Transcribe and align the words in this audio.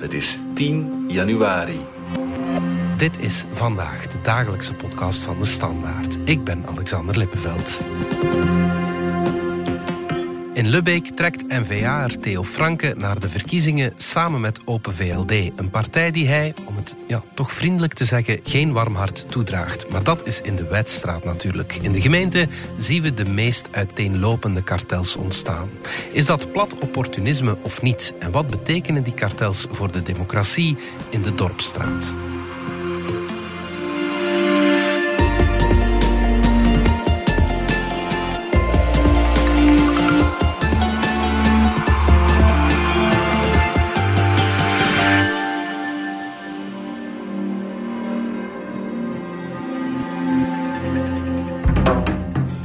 Het 0.00 0.12
is 0.12 0.38
10 0.54 1.04
januari. 1.08 1.80
Dit 2.96 3.12
is 3.18 3.44
vandaag 3.52 4.06
de 4.06 4.18
dagelijkse 4.22 4.74
podcast 4.74 5.22
van 5.22 5.38
de 5.38 5.44
Standaard. 5.44 6.18
Ik 6.24 6.44
ben 6.44 6.66
Alexander 6.66 7.18
Lippenveld. 7.18 7.80
In 10.60 10.68
Lubbeek 10.68 11.06
trekt 11.06 11.48
N-VA'er 11.48 12.18
Theo 12.18 12.44
Franke 12.44 12.94
naar 12.96 13.20
de 13.20 13.28
verkiezingen 13.28 13.92
samen 13.96 14.40
met 14.40 14.60
Open 14.64 14.94
VLD. 14.94 15.30
Een 15.30 15.70
partij 15.70 16.10
die 16.10 16.28
hij, 16.28 16.54
om 16.64 16.76
het 16.76 16.96
ja, 17.06 17.22
toch 17.34 17.52
vriendelijk 17.52 17.94
te 17.94 18.04
zeggen, 18.04 18.40
geen 18.44 18.72
warm 18.72 18.94
hart 18.94 19.30
toedraagt. 19.30 19.88
Maar 19.88 20.02
dat 20.02 20.26
is 20.26 20.40
in 20.40 20.56
de 20.56 20.68
Wetstraat 20.68 21.24
natuurlijk. 21.24 21.78
In 21.82 21.92
de 21.92 22.00
gemeente 22.00 22.48
zien 22.78 23.02
we 23.02 23.14
de 23.14 23.24
meest 23.24 23.68
uiteenlopende 23.70 24.62
kartels 24.62 25.16
ontstaan. 25.16 25.68
Is 26.12 26.26
dat 26.26 26.52
plat 26.52 26.78
opportunisme 26.78 27.56
of 27.62 27.82
niet? 27.82 28.14
En 28.18 28.30
wat 28.30 28.50
betekenen 28.50 29.02
die 29.02 29.14
kartels 29.14 29.66
voor 29.70 29.90
de 29.90 30.02
democratie 30.02 30.76
in 31.10 31.22
de 31.22 31.34
Dorpstraat? 31.34 32.14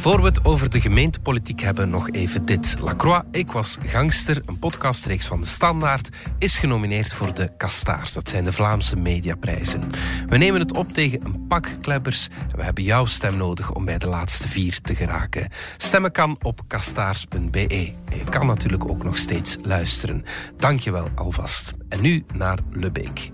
Voor 0.05 0.21
we 0.21 0.27
het 0.27 0.45
over 0.45 0.69
de 0.69 0.81
gemeentepolitiek 0.81 1.61
hebben, 1.61 1.89
nog 1.89 2.11
even 2.11 2.45
dit. 2.45 2.75
Lacroix, 2.81 3.25
Ik 3.31 3.51
was 3.51 3.77
gangster, 3.85 4.41
een 4.45 4.59
podcastreeks 4.59 5.27
van 5.27 5.41
de 5.41 5.47
Standaard, 5.47 6.09
is 6.39 6.57
genomineerd 6.57 7.13
voor 7.13 7.33
de 7.33 7.51
Kastaars. 7.57 8.13
Dat 8.13 8.29
zijn 8.29 8.43
de 8.43 8.51
Vlaamse 8.51 8.95
mediaprijzen. 8.95 9.81
We 10.27 10.37
nemen 10.37 10.59
het 10.59 10.77
op 10.77 10.91
tegen 10.91 11.25
een 11.25 11.47
pak 11.47 11.67
klebbers 11.81 12.27
en 12.51 12.57
we 12.57 12.63
hebben 12.63 12.83
jouw 12.83 13.05
stem 13.05 13.37
nodig 13.37 13.73
om 13.73 13.85
bij 13.85 13.97
de 13.97 14.07
laatste 14.07 14.47
vier 14.47 14.81
te 14.81 14.95
geraken. 14.95 15.49
Stemmen 15.77 16.11
kan 16.11 16.37
op 16.41 16.61
kastaars.be. 16.67 17.67
Je 18.09 18.29
kan 18.29 18.47
natuurlijk 18.47 18.89
ook 18.89 19.03
nog 19.03 19.17
steeds 19.17 19.57
luisteren. 19.63 20.23
Dank 20.57 20.79
je 20.79 20.91
wel 20.91 21.07
alvast. 21.15 21.73
En 21.89 22.01
nu 22.01 22.25
naar 22.33 22.59
Lebeek. 22.71 23.31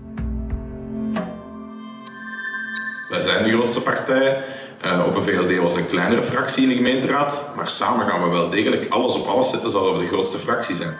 Wij 3.08 3.20
zijn 3.20 3.44
de 3.44 3.50
grootste 3.50 3.80
partij. 3.80 4.61
Uh, 4.84 5.06
op 5.06 5.16
een 5.16 5.22
VLD 5.22 5.56
was 5.62 5.76
een 5.76 5.88
kleinere 5.88 6.22
fractie 6.22 6.62
in 6.62 6.68
de 6.68 6.74
gemeenteraad, 6.74 7.52
maar 7.56 7.68
samen 7.68 8.06
gaan 8.06 8.22
we 8.22 8.28
wel 8.28 8.50
degelijk 8.50 8.88
alles 8.88 9.14
op 9.14 9.26
alles 9.26 9.50
zetten, 9.50 9.70
zodat 9.70 9.94
we 9.94 10.00
de 10.00 10.06
grootste 10.06 10.38
fractie 10.38 10.76
zijn. 10.76 10.94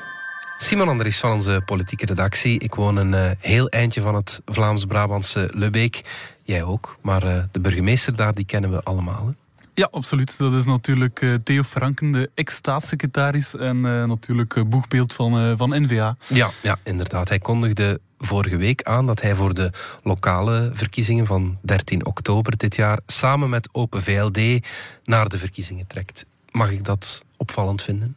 Simon 0.58 0.88
Andries 0.88 1.18
van 1.18 1.32
onze 1.32 1.62
politieke 1.64 2.06
redactie. 2.06 2.58
Ik 2.58 2.74
woon 2.74 2.96
een 2.96 3.12
uh, 3.12 3.30
heel 3.38 3.68
eindje 3.68 4.00
van 4.00 4.14
het 4.14 4.40
Vlaams-Brabantse 4.44 5.50
Lebeek. 5.54 6.02
Jij 6.42 6.62
ook, 6.62 6.96
maar 7.00 7.24
uh, 7.24 7.42
de 7.52 7.60
burgemeester 7.60 8.16
daar, 8.16 8.34
die 8.34 8.44
kennen 8.44 8.70
we 8.70 8.82
allemaal. 8.82 9.26
Hè? 9.26 9.32
Ja, 9.74 9.88
absoluut. 9.90 10.38
Dat 10.38 10.52
is 10.52 10.64
natuurlijk 10.64 11.26
Theo 11.44 11.62
Franken, 11.62 12.12
de 12.12 12.30
ex-staatssecretaris 12.34 13.56
en 13.56 13.80
natuurlijk 13.80 14.68
boegbeeld 14.68 15.12
van, 15.12 15.56
van 15.56 15.82
NVA. 15.82 16.16
Ja, 16.26 16.48
ja, 16.62 16.76
inderdaad. 16.84 17.28
Hij 17.28 17.38
kondigde 17.38 18.00
vorige 18.26 18.56
week 18.56 18.82
aan 18.82 19.06
dat 19.06 19.20
hij 19.20 19.34
voor 19.34 19.54
de 19.54 19.70
lokale 20.02 20.70
verkiezingen 20.72 21.26
van 21.26 21.58
13 21.62 22.06
oktober 22.06 22.56
dit 22.56 22.76
jaar 22.76 23.00
samen 23.06 23.50
met 23.50 23.68
Open 23.72 24.02
VLD 24.02 24.66
naar 25.04 25.28
de 25.28 25.38
verkiezingen 25.38 25.86
trekt. 25.86 26.26
Mag 26.50 26.70
ik 26.70 26.84
dat 26.84 27.24
opvallend 27.36 27.82
vinden? 27.82 28.16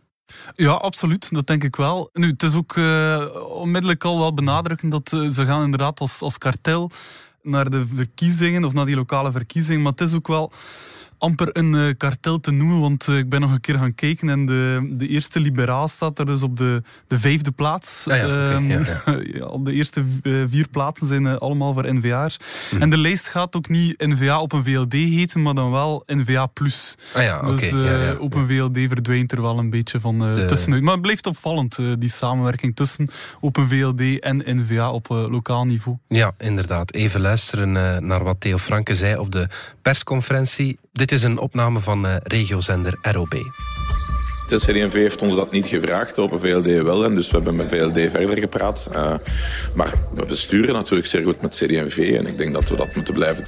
Ja, 0.56 0.72
absoluut. 0.72 1.34
Dat 1.34 1.47
denk 1.47 1.64
ik 1.64 1.75
wel. 1.75 2.09
Nu, 2.14 2.30
het 2.30 2.44
is 2.44 2.56
ook 2.56 2.75
uh, 2.75 3.25
onmiddellijk 3.50 4.03
al 4.03 4.20
wel 4.20 4.34
benadrukken 4.34 4.89
dat 4.89 5.12
uh, 5.12 5.30
ze 5.30 5.45
gaan 5.45 5.64
inderdaad 5.64 6.00
als, 6.00 6.22
als 6.22 6.38
kartel 6.38 6.92
naar 7.42 7.69
de 7.69 7.88
verkiezingen 7.95 8.64
of 8.64 8.73
naar 8.73 8.86
die 8.86 8.95
lokale 8.95 9.31
verkiezingen. 9.31 9.81
Maar 9.81 9.92
het 9.92 10.02
is 10.02 10.14
ook 10.14 10.28
wel 10.28 10.52
amper 11.18 11.50
een 11.58 11.74
uh, 11.74 11.94
kartel 11.98 12.40
te 12.40 12.52
noemen, 12.52 12.80
want 12.80 13.08
uh, 13.08 13.18
ik 13.18 13.30
ben 13.30 13.42
nog 13.42 13.52
een 13.52 13.62
keer 13.62 13.78
gaan 13.78 13.96
kijken 13.96 14.30
en 14.30 14.46
de, 14.46 14.90
de 14.92 15.08
eerste 15.08 15.40
liberaal 15.40 15.88
staat 15.88 16.20
er 16.20 16.26
dus 16.26 16.44
op 16.44 16.58
de, 16.58 16.81
de 17.08 17.20
vijfde 17.20 17.52
plaats. 17.52 18.08
Ah 18.08 18.18
ja, 18.18 18.26
okay, 18.26 18.68
ja, 18.70 19.03
ja. 19.34 19.58
de 19.64 19.74
eerste 19.74 20.03
uh, 20.24 20.44
vier 20.48 20.68
plaatsen 20.70 21.08
zijn 21.08 21.40
allemaal 21.40 21.74
voor 21.74 21.94
NVA's. 21.94 22.38
Hm. 22.70 22.81
En 22.81 22.90
de 22.90 22.98
lijst 22.98 23.28
gaat 23.28 23.56
ook 23.56 23.70
niet 23.70 23.98
NVA 23.98 24.42
op 24.42 24.52
een 24.53 24.64
VLD 24.64 24.94
heten, 24.94 25.42
maar 25.42 25.56
dan 25.56 25.72
wel 25.72 26.03
NVA+. 26.06 26.46
Plus. 26.46 26.96
Ah 27.14 27.24
ja, 27.24 27.42
dus 27.42 27.74
okay, 27.74 28.14
op 28.16 28.34
een 28.34 28.47
VLD 28.47 28.78
verdwijnt 28.88 29.32
er 29.32 29.42
wel 29.42 29.59
een 29.59 29.70
beetje 29.70 30.00
van 30.00 30.20
de... 30.20 30.46
tussenuit. 30.46 30.82
Maar 30.84 30.94
het 30.94 31.02
blijft 31.02 31.28
opvallend, 31.28 31.78
die 32.00 32.12
samenwerking 32.12 32.76
tussen 32.76 33.09
Open 33.40 33.68
VLD 33.68 34.20
en 34.20 34.44
NVA 34.46 34.92
op 34.92 35.08
lokaal 35.08 35.66
niveau. 35.66 35.97
Ja, 36.08 36.34
inderdaad. 36.38 36.94
Even 36.94 37.22
luisteren 37.22 37.72
naar 38.08 38.24
wat 38.24 38.40
Theo 38.40 38.58
Franke 38.58 38.96
zei 38.96 39.18
op 39.18 39.32
de 39.32 39.47
persconferentie. 39.82 40.78
Dit 40.95 41.11
is 41.11 41.23
een 41.23 41.38
opname 41.38 41.79
van 41.79 42.06
uh, 42.06 42.16
regiozender 42.23 42.97
ROB. 43.01 43.31
De 44.47 44.56
CD&V 44.56 44.94
heeft 44.94 45.22
ons 45.22 45.35
dat 45.35 45.51
niet 45.51 45.66
gevraagd, 45.66 46.17
op 46.17 46.31
een 46.31 46.39
VLD 46.39 46.66
wel. 46.66 47.03
En 47.03 47.16
dus 47.16 47.29
we 47.31 47.35
hebben 47.35 47.56
met 47.56 47.69
VLD 47.69 48.11
verder 48.11 48.38
gepraat. 48.38 48.89
Uh, 48.91 49.16
maar 49.73 49.94
we 50.13 50.25
besturen 50.25 50.73
natuurlijk 50.73 51.07
zeer 51.07 51.23
goed 51.23 51.41
met 51.41 51.55
CD&V 51.55 52.16
en 52.17 52.28
ik 52.28 52.38
denk 52.38 52.53
dat 52.53 52.69
we 52.69 52.75
dat 52.75 52.95
moeten 52.95 53.13
blijven. 53.13 53.47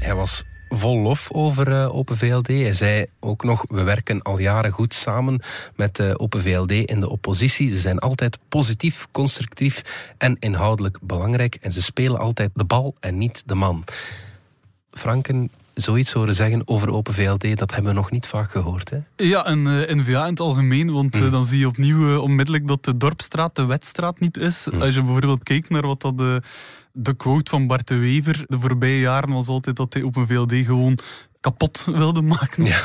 Hij 0.00 0.14
was 0.14 0.44
vol 0.68 0.98
lof 0.98 1.32
over 1.32 1.68
uh, 1.68 1.94
Open 1.94 2.16
VLD. 2.16 2.46
Hij 2.46 2.72
zei 2.72 3.06
ook 3.20 3.44
nog, 3.44 3.64
we 3.68 3.82
werken 3.82 4.22
al 4.22 4.38
jaren 4.38 4.70
goed 4.70 4.94
samen 4.94 5.42
met 5.76 5.98
uh, 5.98 6.10
Open 6.16 6.42
VLD 6.42 6.72
in 6.72 7.00
de 7.00 7.10
oppositie. 7.10 7.70
Ze 7.70 7.78
zijn 7.78 7.98
altijd 7.98 8.38
positief, 8.48 9.06
constructief 9.10 9.82
en 10.18 10.36
inhoudelijk 10.40 10.98
belangrijk. 11.00 11.54
En 11.60 11.72
ze 11.72 11.82
spelen 11.82 12.18
altijd 12.18 12.50
de 12.54 12.64
bal 12.64 12.94
en 13.00 13.18
niet 13.18 13.42
de 13.46 13.54
man. 13.54 13.84
Franken 14.90 15.50
zoiets 15.74 16.12
horen 16.12 16.34
zeggen 16.34 16.62
over 16.64 16.92
Open 16.92 17.14
VLD, 17.14 17.58
dat 17.58 17.70
hebben 17.74 17.92
we 17.92 17.98
nog 17.98 18.10
niet 18.10 18.26
vaak 18.26 18.50
gehoord. 18.50 18.90
Hè? 18.90 18.98
Ja, 19.16 19.44
en 19.46 19.66
uh, 19.66 19.94
N-VA 19.94 20.22
in 20.22 20.30
het 20.30 20.40
algemeen, 20.40 20.92
want 20.92 21.14
mm. 21.14 21.26
uh, 21.26 21.32
dan 21.32 21.44
zie 21.44 21.58
je 21.58 21.66
opnieuw 21.66 22.08
uh, 22.08 22.22
onmiddellijk 22.22 22.66
dat 22.66 22.84
de 22.84 22.96
Dorpstraat 22.96 23.56
de 23.56 23.64
Wetstraat 23.64 24.20
niet 24.20 24.36
is. 24.36 24.68
Mm. 24.72 24.82
Als 24.82 24.94
je 24.94 25.02
bijvoorbeeld 25.02 25.42
kijkt 25.42 25.70
naar 25.70 25.86
wat 25.86 26.00
dat 26.00 26.18
de, 26.18 26.42
de 26.92 27.14
quote 27.14 27.50
van 27.50 27.66
Bart 27.66 27.88
de 27.88 27.96
Wever 27.96 28.44
de 28.48 28.58
voorbije 28.58 29.00
jaren 29.00 29.32
was 29.32 29.48
altijd 29.48 29.76
dat 29.76 29.92
hij 29.92 30.02
Open 30.02 30.26
VLD 30.26 30.52
gewoon 30.52 30.98
kapot 31.40 31.84
wilde 31.84 32.22
maken. 32.22 32.64
Ja. 32.64 32.80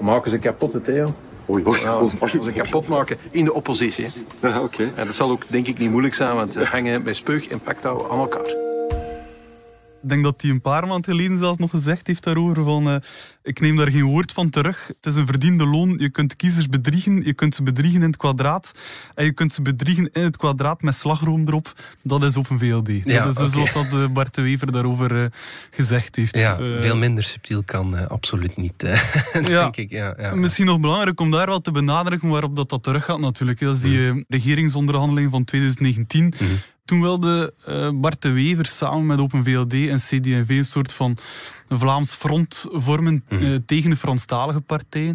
Maken 0.00 0.30
ze 0.30 0.38
kapot, 0.38 0.84
Theo? 0.84 1.14
Oei, 1.50 1.66
oei, 1.66 1.84
nou, 1.84 2.10
ze 2.42 2.52
kapot 2.52 2.88
maken 2.88 3.16
in 3.30 3.44
de 3.44 3.52
oppositie. 3.52 4.06
Ja, 4.42 4.48
oké. 4.48 4.58
Okay. 4.58 4.92
En 4.94 5.06
dat 5.06 5.14
zal 5.14 5.30
ook 5.30 5.48
denk 5.48 5.66
ik 5.66 5.78
niet 5.78 5.90
moeilijk 5.90 6.14
zijn, 6.14 6.34
want 6.34 6.52
we 6.52 6.64
hangen 6.64 7.02
bij 7.02 7.14
speug 7.14 7.48
en 7.48 7.60
paktouw 7.60 8.10
aan 8.10 8.18
elkaar. 8.18 8.63
Ik 10.04 10.10
denk 10.10 10.24
dat 10.24 10.42
hij 10.42 10.50
een 10.50 10.60
paar 10.60 10.86
maanden 10.86 11.10
geleden 11.10 11.38
zelfs 11.38 11.58
nog 11.58 11.70
gezegd 11.70 12.06
heeft 12.06 12.22
daarover 12.22 12.64
van 12.64 12.88
uh, 12.88 12.96
ik 13.42 13.60
neem 13.60 13.76
daar 13.76 13.90
geen 13.90 14.02
woord 14.02 14.32
van 14.32 14.50
terug. 14.50 14.86
Het 14.86 15.06
is 15.06 15.16
een 15.16 15.26
verdiende 15.26 15.66
loon. 15.66 15.94
Je 15.98 16.10
kunt 16.10 16.36
kiezers 16.36 16.68
bedriegen. 16.68 17.24
Je 17.24 17.34
kunt 17.34 17.54
ze 17.54 17.62
bedriegen 17.62 18.00
in 18.00 18.06
het 18.06 18.16
kwadraat. 18.16 18.72
En 19.14 19.24
je 19.24 19.32
kunt 19.32 19.52
ze 19.52 19.62
bedriegen 19.62 20.10
in 20.12 20.22
het 20.22 20.36
kwadraat 20.36 20.82
met 20.82 20.94
slagroom 20.94 21.46
erop. 21.46 21.72
Dat 22.02 22.24
is 22.24 22.36
op 22.36 22.50
een 22.50 22.58
VLD. 22.58 22.88
Ja, 23.04 23.24
dat 23.24 23.40
is 23.40 23.52
dus 23.52 23.56
okay. 23.56 23.72
wat 23.72 23.90
dat, 23.90 24.00
uh, 24.00 24.08
Bart 24.08 24.34
de 24.34 24.42
Wever 24.42 24.72
daarover 24.72 25.22
uh, 25.22 25.26
gezegd 25.70 26.16
heeft. 26.16 26.38
Ja, 26.38 26.56
veel 26.56 26.96
minder 26.96 27.24
subtiel 27.24 27.62
kan 27.62 28.08
absoluut 28.08 28.56
niet, 28.56 28.78
denk 29.32 29.48
ja, 29.48 29.70
ik. 29.74 29.90
Ja, 29.90 30.14
ja, 30.18 30.34
Misschien 30.34 30.66
nog 30.66 30.80
belangrijk 30.80 31.20
om 31.20 31.30
daar 31.30 31.46
wel 31.46 31.60
te 31.60 31.72
benadrukken 31.72 32.28
waarop 32.28 32.56
dat, 32.56 32.68
dat 32.68 32.82
terug 32.82 33.04
gaat 33.04 33.20
natuurlijk. 33.20 33.60
Dat 33.60 33.74
is 33.74 33.80
die 33.80 33.98
mm. 33.98 34.24
regeringsonderhandeling 34.28 35.30
van 35.30 35.44
2019. 35.44 36.24
Mm. 36.24 36.48
Toen 36.84 37.00
wilde 37.00 37.54
uh, 37.68 37.90
Bart 37.94 38.22
de 38.22 38.30
Wever 38.30 38.66
samen 38.66 39.06
met 39.06 39.18
Open 39.18 39.44
VLD 39.44 39.72
en 39.72 39.96
CD&V 39.96 40.48
een 40.48 40.64
soort 40.64 40.92
van 40.92 41.16
Vlaams 41.68 42.14
front 42.14 42.66
vormen 42.70 43.24
mm 43.28 43.38
-hmm. 43.38 43.46
uh, 43.46 43.58
tegen 43.66 43.90
de 43.90 43.96
Franstalige 43.96 44.60
partijen. 44.60 45.14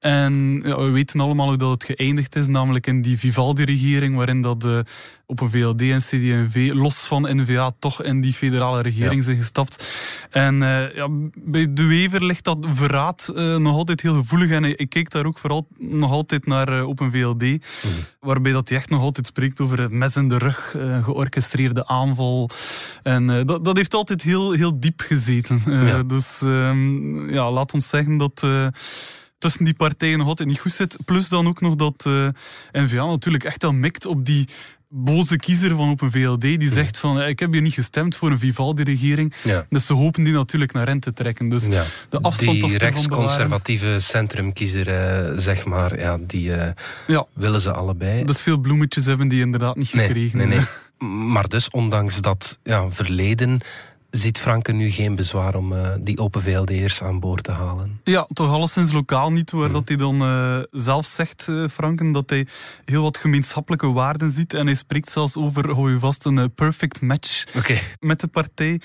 En 0.00 0.60
ja, 0.64 0.78
we 0.78 0.90
weten 0.90 1.20
allemaal 1.20 1.48
hoe 1.48 1.56
dat 1.56 1.70
het 1.70 1.84
geëindigd 1.84 2.36
is, 2.36 2.46
namelijk 2.46 2.86
in 2.86 3.02
die 3.02 3.18
Vivaldi-regering, 3.18 4.16
waarin 4.16 4.42
dat 4.42 4.64
uh, 4.64 4.78
op 5.26 5.40
een 5.40 5.50
VLD 5.50 5.80
en 5.80 5.98
CD&V, 5.98 6.70
los 6.74 7.06
van 7.06 7.36
NVA, 7.36 7.72
toch 7.78 8.02
in 8.02 8.20
die 8.20 8.32
federale 8.32 8.80
regering 8.82 9.16
ja. 9.16 9.22
zijn 9.22 9.36
gestapt. 9.36 9.88
En 10.30 10.54
uh, 10.54 10.94
ja, 10.94 11.08
bij 11.34 11.72
De 11.72 11.84
Wever 11.84 12.24
ligt 12.24 12.44
dat 12.44 12.58
verraad 12.72 13.32
uh, 13.34 13.56
nog 13.56 13.76
altijd 13.76 14.00
heel 14.00 14.14
gevoelig. 14.14 14.50
En 14.50 14.78
ik 14.78 14.88
kijk 14.88 15.10
daar 15.10 15.26
ook 15.26 15.38
vooral 15.38 15.66
nog 15.78 16.10
altijd 16.10 16.46
naar 16.46 16.84
op 16.84 17.00
een 17.00 17.10
VLD, 17.10 17.42
mm. 17.42 17.58
waarbij 18.20 18.52
dat 18.52 18.68
hij 18.68 18.78
echt 18.78 18.90
nog 18.90 19.02
altijd 19.02 19.26
spreekt 19.26 19.60
over 19.60 19.80
het 19.80 19.92
mes 19.92 20.16
in 20.16 20.28
de 20.28 20.38
rug, 20.38 20.76
georchestreerde 21.02 21.86
aanval. 21.86 22.50
En 23.02 23.46
dat, 23.46 23.64
dat 23.64 23.76
heeft 23.76 23.94
altijd 23.94 24.22
heel, 24.22 24.52
heel 24.52 24.80
diep 24.80 25.00
gezeten. 25.00 25.62
Ja. 25.66 26.02
Dus 26.02 26.40
um, 26.40 27.30
ja, 27.32 27.50
laat 27.50 27.74
ons 27.74 27.88
zeggen 27.88 28.16
dat 28.16 28.46
tussen 29.40 29.64
die 29.64 29.74
partijen 29.74 30.18
nog 30.18 30.26
altijd 30.26 30.48
niet 30.48 30.60
goed 30.60 30.72
zit. 30.72 30.96
Plus 31.04 31.28
dan 31.28 31.46
ook 31.48 31.60
nog 31.60 31.74
dat 31.74 32.04
uh, 32.06 32.28
N-VA 32.72 33.04
natuurlijk 33.04 33.44
echt 33.44 33.62
wel 33.62 33.72
mikt 33.72 34.06
op 34.06 34.24
die 34.24 34.48
boze 34.92 35.36
kiezer 35.36 35.76
van 35.76 35.90
Open 35.90 36.10
VLD 36.10 36.40
die 36.40 36.70
zegt 36.70 36.98
van 36.98 37.22
ik 37.22 37.38
heb 37.38 37.52
hier 37.52 37.62
niet 37.62 37.74
gestemd 37.74 38.16
voor 38.16 38.30
een 38.30 38.38
Vivaldi-regering. 38.38 39.34
Ja. 39.42 39.66
Dus 39.68 39.86
ze 39.86 39.92
hopen 39.94 40.24
die 40.24 40.32
natuurlijk 40.32 40.72
naar 40.72 40.84
rente 40.84 41.12
te 41.12 41.22
trekken. 41.22 41.48
Dus 41.48 41.66
Ja. 41.66 41.84
de 42.08 42.20
afstand 42.20 42.60
die 42.60 42.78
rechtsconservatieve 42.78 43.96
centrumkiezer, 43.98 44.88
eh, 44.88 45.32
zeg 45.38 45.64
maar, 45.64 45.98
ja, 46.00 46.18
die 46.20 46.54
eh, 46.54 46.72
Ja, 47.06 47.26
willen 47.32 47.60
ze 47.60 47.72
allebei. 47.72 48.24
dus 48.24 48.42
veel 48.42 48.58
bloemetjes 48.58 49.04
hebben 49.06 49.28
die 49.28 49.40
inderdaad 49.40 49.76
niet 49.76 49.92
nee, 49.92 50.06
gekregen. 50.06 50.38
nee, 50.38 50.46
nee. 50.46 50.60
Maar 51.32 51.48
dus, 51.48 51.70
ondanks 51.70 52.20
dat 52.20 52.58
ja, 52.62 52.90
verleden, 52.90 53.60
ziet 54.10 54.38
Franke 54.38 54.72
nu 54.72 54.90
geen 54.90 55.14
bezwaar 55.14 55.54
om 55.54 55.72
eh, 55.72 55.90
die 56.00 56.18
Open 56.18 56.42
VLD'ers 56.42 57.02
aan 57.02 57.20
boord 57.20 57.42
te 57.42 57.52
halen. 57.52 58.00
Ja, 58.04 58.28
toch 58.32 58.50
alleszins 58.50 58.92
lokaal 58.92 59.32
niet, 59.32 59.50
waar 59.50 59.72
dat 59.72 59.88
hij 59.88 59.96
dan 59.96 60.22
eh, 60.22 60.58
zelf 60.70 61.06
zegt, 61.06 61.48
eh, 61.48 61.64
Franken, 61.70 62.12
dat 62.12 62.30
hij 62.30 62.46
heel 62.84 63.02
wat 63.02 63.16
gemeenschappelijke 63.16 63.92
waarden 63.92 64.30
ziet. 64.30 64.54
En 64.54 64.66
hij 64.66 64.74
spreekt 64.74 65.10
zelfs 65.10 65.36
over, 65.36 65.70
hou 65.70 65.92
je 65.92 65.98
vast, 65.98 66.24
een 66.24 66.54
perfect 66.54 67.00
match 67.00 67.44
met 68.00 68.20
de 68.20 68.26
partij. 68.26 68.80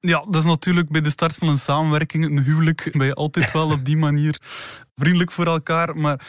Ja, 0.00 0.24
dat 0.28 0.42
is 0.42 0.48
natuurlijk 0.48 0.88
bij 0.88 1.00
de 1.00 1.10
start 1.10 1.34
van 1.34 1.48
een 1.48 1.58
samenwerking, 1.58 2.24
een 2.24 2.42
huwelijk, 2.42 2.88
ben 2.92 3.06
je 3.06 3.14
altijd 3.14 3.52
wel 3.52 3.70
op 3.70 3.84
die 3.84 3.96
manier 3.96 4.38
vriendelijk 4.96 5.32
voor 5.32 5.46
elkaar. 5.46 5.96
Maar 5.96 6.20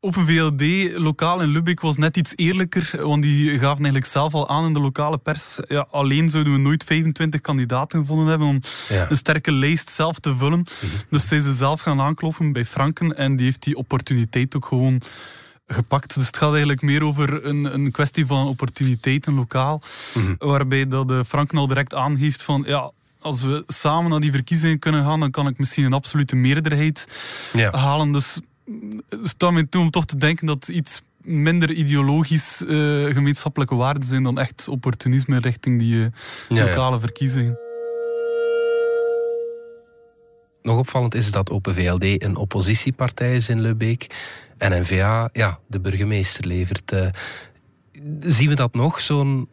Open 0.00 0.26
VLD, 0.26 0.92
lokaal 0.98 1.40
in 1.40 1.48
Lubbeek, 1.48 1.80
was 1.80 1.96
net 1.96 2.16
iets 2.16 2.32
eerlijker, 2.36 2.90
want 3.06 3.22
die 3.22 3.50
gaven 3.50 3.76
eigenlijk 3.76 4.06
zelf 4.06 4.34
al 4.34 4.48
aan 4.48 4.64
in 4.64 4.72
de 4.72 4.80
lokale 4.80 5.18
pers. 5.18 5.58
Ja, 5.68 5.86
alleen 5.90 6.30
zouden 6.30 6.52
we 6.52 6.58
nooit 6.58 6.84
25 6.84 7.40
kandidaten 7.40 7.98
gevonden 8.00 8.26
hebben 8.26 8.46
om 8.48 8.60
Ja. 8.88 9.10
een 9.10 9.16
sterke 9.16 9.52
lijst 9.52 9.90
zelf 9.90 10.18
te 10.18 10.36
vullen. 10.36 10.64
Dus 11.10 11.28
zijn 11.28 11.42
ze 11.42 11.52
zelf 11.52 11.80
gaan 11.80 12.00
aankloppen 12.00 12.52
bij 12.52 12.64
Franken 12.64 13.16
en 13.16 13.36
die 13.36 13.46
heeft 13.46 13.62
die 13.62 13.76
opportuniteit 13.76 14.56
ook 14.56 14.64
gewoon 14.66 15.00
gepakt. 15.66 16.14
Dus 16.14 16.26
het 16.26 16.36
gaat 16.36 16.50
eigenlijk 16.50 16.82
meer 16.82 17.04
over 17.04 17.44
een, 17.44 17.74
een 17.74 17.90
kwestie 17.90 18.26
van 18.26 18.46
opportuniteiten 18.46 19.34
lokaal, 19.34 19.82
waarbij 20.38 20.88
dat 20.88 21.08
de 21.08 21.24
Franken 21.24 21.58
al 21.58 21.66
direct 21.66 21.94
aangeeft 21.94 22.42
van 22.42 22.64
ja, 22.66 22.90
als 23.20 23.42
we 23.42 23.62
samen 23.66 24.10
naar 24.10 24.20
die 24.20 24.32
verkiezingen 24.32 24.78
kunnen 24.78 25.04
gaan, 25.04 25.20
dan 25.20 25.30
kan 25.30 25.46
ik 25.48 25.58
misschien 25.58 25.84
een 25.84 25.92
absolute 25.92 26.36
meerderheid 26.36 27.06
Ja. 27.52 27.76
halen. 27.76 28.12
Dus 28.12 28.40
mm, 28.66 29.02
sta 29.22 29.50
mij 29.50 29.66
toe 29.66 29.82
om 29.82 29.90
toch 29.90 30.04
te 30.04 30.16
denken 30.16 30.46
dat 30.46 30.68
iets 30.68 31.02
minder 31.26 31.72
ideologisch 31.72 32.62
eh, 32.62 33.04
gemeenschappelijke 33.04 33.74
waarden 33.74 34.04
zijn 34.04 34.22
dan 34.22 34.38
echt 34.38 34.68
opportunisme 34.68 35.38
richting 35.38 35.78
die 35.78 36.04
eh, 36.04 36.10
ja. 36.48 36.64
lokale 36.64 37.00
verkiezingen. 37.00 37.58
Nog 40.62 40.78
opvallend 40.78 41.14
is 41.14 41.30
dat 41.30 41.50
Open 41.50 41.74
VLD 41.74 42.22
een 42.22 42.36
oppositiepartij 42.36 43.34
is 43.34 43.48
in 43.48 43.60
Lubbeek. 43.60 44.06
En 44.58 44.80
N-VA, 44.80 45.28
ja, 45.32 45.58
de 45.66 45.80
burgemeester 45.80 46.46
levert. 46.46 46.92
Eh, 46.92 47.08
zien 48.20 48.48
we 48.48 48.54
dat 48.54 48.74
nog, 48.74 49.00
zo'n 49.00 49.48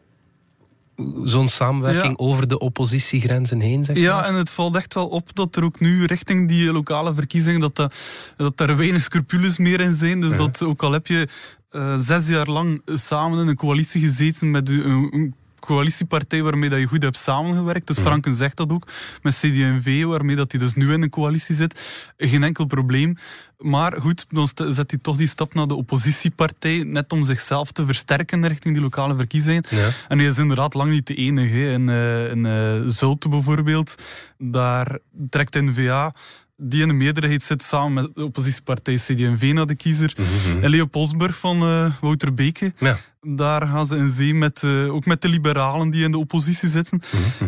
zo'n 1.24 1.48
samenwerking 1.48 2.18
Ja. 2.18 2.24
over 2.26 2.48
de 2.48 2.58
oppositiegrenzen 2.58 3.60
heen, 3.60 3.84
zeg 3.84 3.96
Ja, 3.96 4.14
maar? 4.16 4.24
en 4.24 4.34
het 4.34 4.50
valt 4.50 4.76
echt 4.76 4.94
wel 4.94 5.06
op 5.06 5.34
dat 5.34 5.56
er 5.56 5.64
ook 5.64 5.80
nu 5.80 6.04
richting 6.04 6.48
die 6.48 6.72
lokale 6.72 7.14
verkiezingen, 7.14 7.60
dat, 7.60 7.76
dat, 7.76 7.94
dat 8.36 8.60
er 8.60 8.76
weinig 8.76 9.02
scrupules 9.02 9.58
meer 9.58 9.80
in 9.80 9.92
zijn. 9.92 10.20
Dus 10.20 10.36
dat 10.36 10.62
ook 10.62 10.82
al 10.82 10.92
heb 10.92 11.06
je 11.06 11.28
eh, 11.70 11.94
zes 11.96 12.28
jaar 12.28 12.46
lang 12.48 12.82
samen 12.86 13.38
in 13.40 13.48
een 13.48 13.56
coalitie 13.56 14.00
gezeten 14.00 14.50
met 14.50 14.68
een 14.68 15.34
coalitiepartij 15.66 16.42
waarmee 16.42 16.70
dat 16.70 16.78
je 16.78 16.86
goed 16.86 17.02
hebt 17.02 17.16
samengewerkt. 17.16 17.86
Dus 17.86 17.98
Franken 17.98 18.34
zegt 18.34 18.56
dat 18.56 18.70
ook. 18.70 18.86
Met 19.22 19.34
CD&V, 19.34 20.04
waarmee 20.04 20.36
dat 20.36 20.50
hij 20.52 20.60
dus 20.60 20.74
nu 20.74 20.92
in 20.92 21.02
een 21.02 21.10
coalitie 21.10 21.54
zit. 21.54 22.12
Geen 22.16 22.42
enkel 22.42 22.64
probleem. 22.64 23.16
Maar 23.58 24.00
goed, 24.00 24.26
dan 24.28 24.46
zet 24.46 24.90
hij 24.90 24.98
toch 25.02 25.16
die 25.16 25.26
stap 25.28 25.54
naar 25.54 25.66
de 25.66 25.74
oppositiepartij, 25.74 26.82
net 26.82 27.12
om 27.12 27.24
zichzelf 27.24 27.72
te 27.72 27.86
versterken 27.86 28.48
richting 28.48 28.74
die 28.74 28.82
lokale 28.82 29.16
verkiezingen. 29.16 29.64
Ja. 29.68 29.88
En 30.08 30.18
hij 30.18 30.26
is 30.26 30.38
inderdaad 30.38 30.74
lang 30.74 30.90
niet 30.90 31.06
de 31.06 31.14
enige. 31.14 31.54
hè. 31.54 31.72
In, 31.72 31.88
in 32.30 32.46
eh, 32.46 32.80
Zulte 32.86 33.28
bijvoorbeeld, 33.28 33.94
daar 34.38 34.98
trekt 35.30 35.54
N-VA 35.54 36.14
die 36.56 36.82
in 36.82 36.88
de 36.88 36.94
meerderheid 36.94 37.42
zit 37.42 37.62
samen 37.62 37.92
met 37.92 38.14
de 38.14 38.24
oppositiepartij 38.24 38.94
CD&V 38.94 39.50
naar 39.54 39.66
de 39.66 39.74
kiezer. 39.74 40.14
En 40.62 40.70
Leopoldsburg 40.70 41.38
van 41.38 41.62
eh, 41.62 41.92
Wouter 42.00 42.34
Beke. 42.34 42.72
Ja. 42.78 42.96
Daar 43.20 43.66
gaan 43.66 43.86
ze 43.86 43.96
in 43.96 44.10
zee 44.10 44.34
met, 44.34 44.62
eh, 44.62 44.94
ook 44.94 45.06
met 45.06 45.22
de 45.22 45.28
liberalen 45.28 45.90
die 45.90 46.04
in 46.04 46.10
de 46.10 46.18
oppositie 46.18 46.68
zitten. 46.68 47.02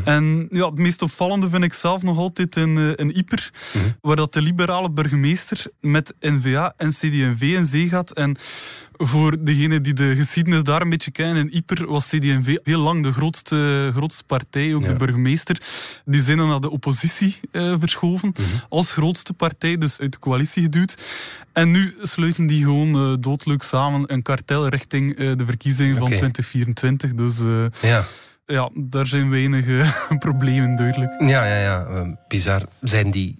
En 0.04 0.48
ja, 0.50 0.66
het 0.66 0.78
meest 0.78 1.02
opvallende 1.02 1.48
vind 1.48 1.64
ik 1.64 1.72
zelf 1.72 2.02
nog 2.02 2.18
altijd 2.18 2.56
in, 2.56 2.78
eh, 2.78 3.04
in 3.04 3.16
Ieper, 3.16 3.50
waar 4.00 4.16
dat 4.16 4.32
de 4.32 4.42
liberale 4.42 4.90
burgemeester 4.90 5.66
met 5.80 6.14
N-VA 6.20 6.74
en 6.76 6.90
CD&V 6.90 7.40
in 7.40 7.66
zee 7.66 7.88
gaat. 7.88 8.10
En 8.10 8.36
voor 8.98 9.44
degenen 9.44 9.82
die 9.82 9.92
de 9.92 10.16
geschiedenis 10.16 10.62
daar 10.62 10.82
een 10.82 10.88
beetje 10.90 11.10
kennen, 11.10 11.36
in 11.36 11.54
Ieper 11.54 11.86
was 11.86 12.06
CD&V 12.08 12.56
heel 12.62 12.80
lang 12.80 13.02
de 13.02 13.12
grootste, 13.12 13.90
grootste 13.94 14.24
partij, 14.24 14.74
ook 14.74 14.82
Ja. 14.82 14.88
de 14.88 14.94
burgemeester. 14.94 15.60
Die 16.04 16.22
zijn 16.22 16.38
dan 16.38 16.48
naar 16.48 16.60
de 16.60 16.70
oppositie 16.70 17.40
eh, 17.52 17.74
verschoven, 17.78 18.32
als 18.68 18.92
grootste 18.92 19.32
partij, 19.32 19.78
dus 19.78 20.00
uit 20.00 20.12
de 20.12 20.18
coalitie 20.18 20.62
geduwd. 20.62 21.04
En 21.52 21.70
nu 21.70 21.94
sluiten 22.02 22.46
die 22.46 22.62
gewoon 22.64 23.20
doodleuk 23.20 23.62
samen 23.62 24.12
een 24.12 24.22
kartel 24.22 24.68
richting 24.68 25.16
eh, 25.16 25.32
de 25.36 25.44
verkiezingen 25.46 25.94
van 25.96 26.06
Oké. 26.06 26.16
2024. 26.16 27.14
Dus 27.14 27.38
Ja. 27.82 28.04
ja, 28.46 28.70
daar 28.74 29.06
zijn 29.06 29.30
weinig 29.30 29.66
eh, 29.66 30.18
problemen 30.18 30.76
duidelijk. 30.76 31.20
Ja, 31.20 31.44
ja, 31.44 31.60
ja. 31.60 32.16
bizar. 32.28 32.62
Zijn 32.80 33.10
die 33.10 33.38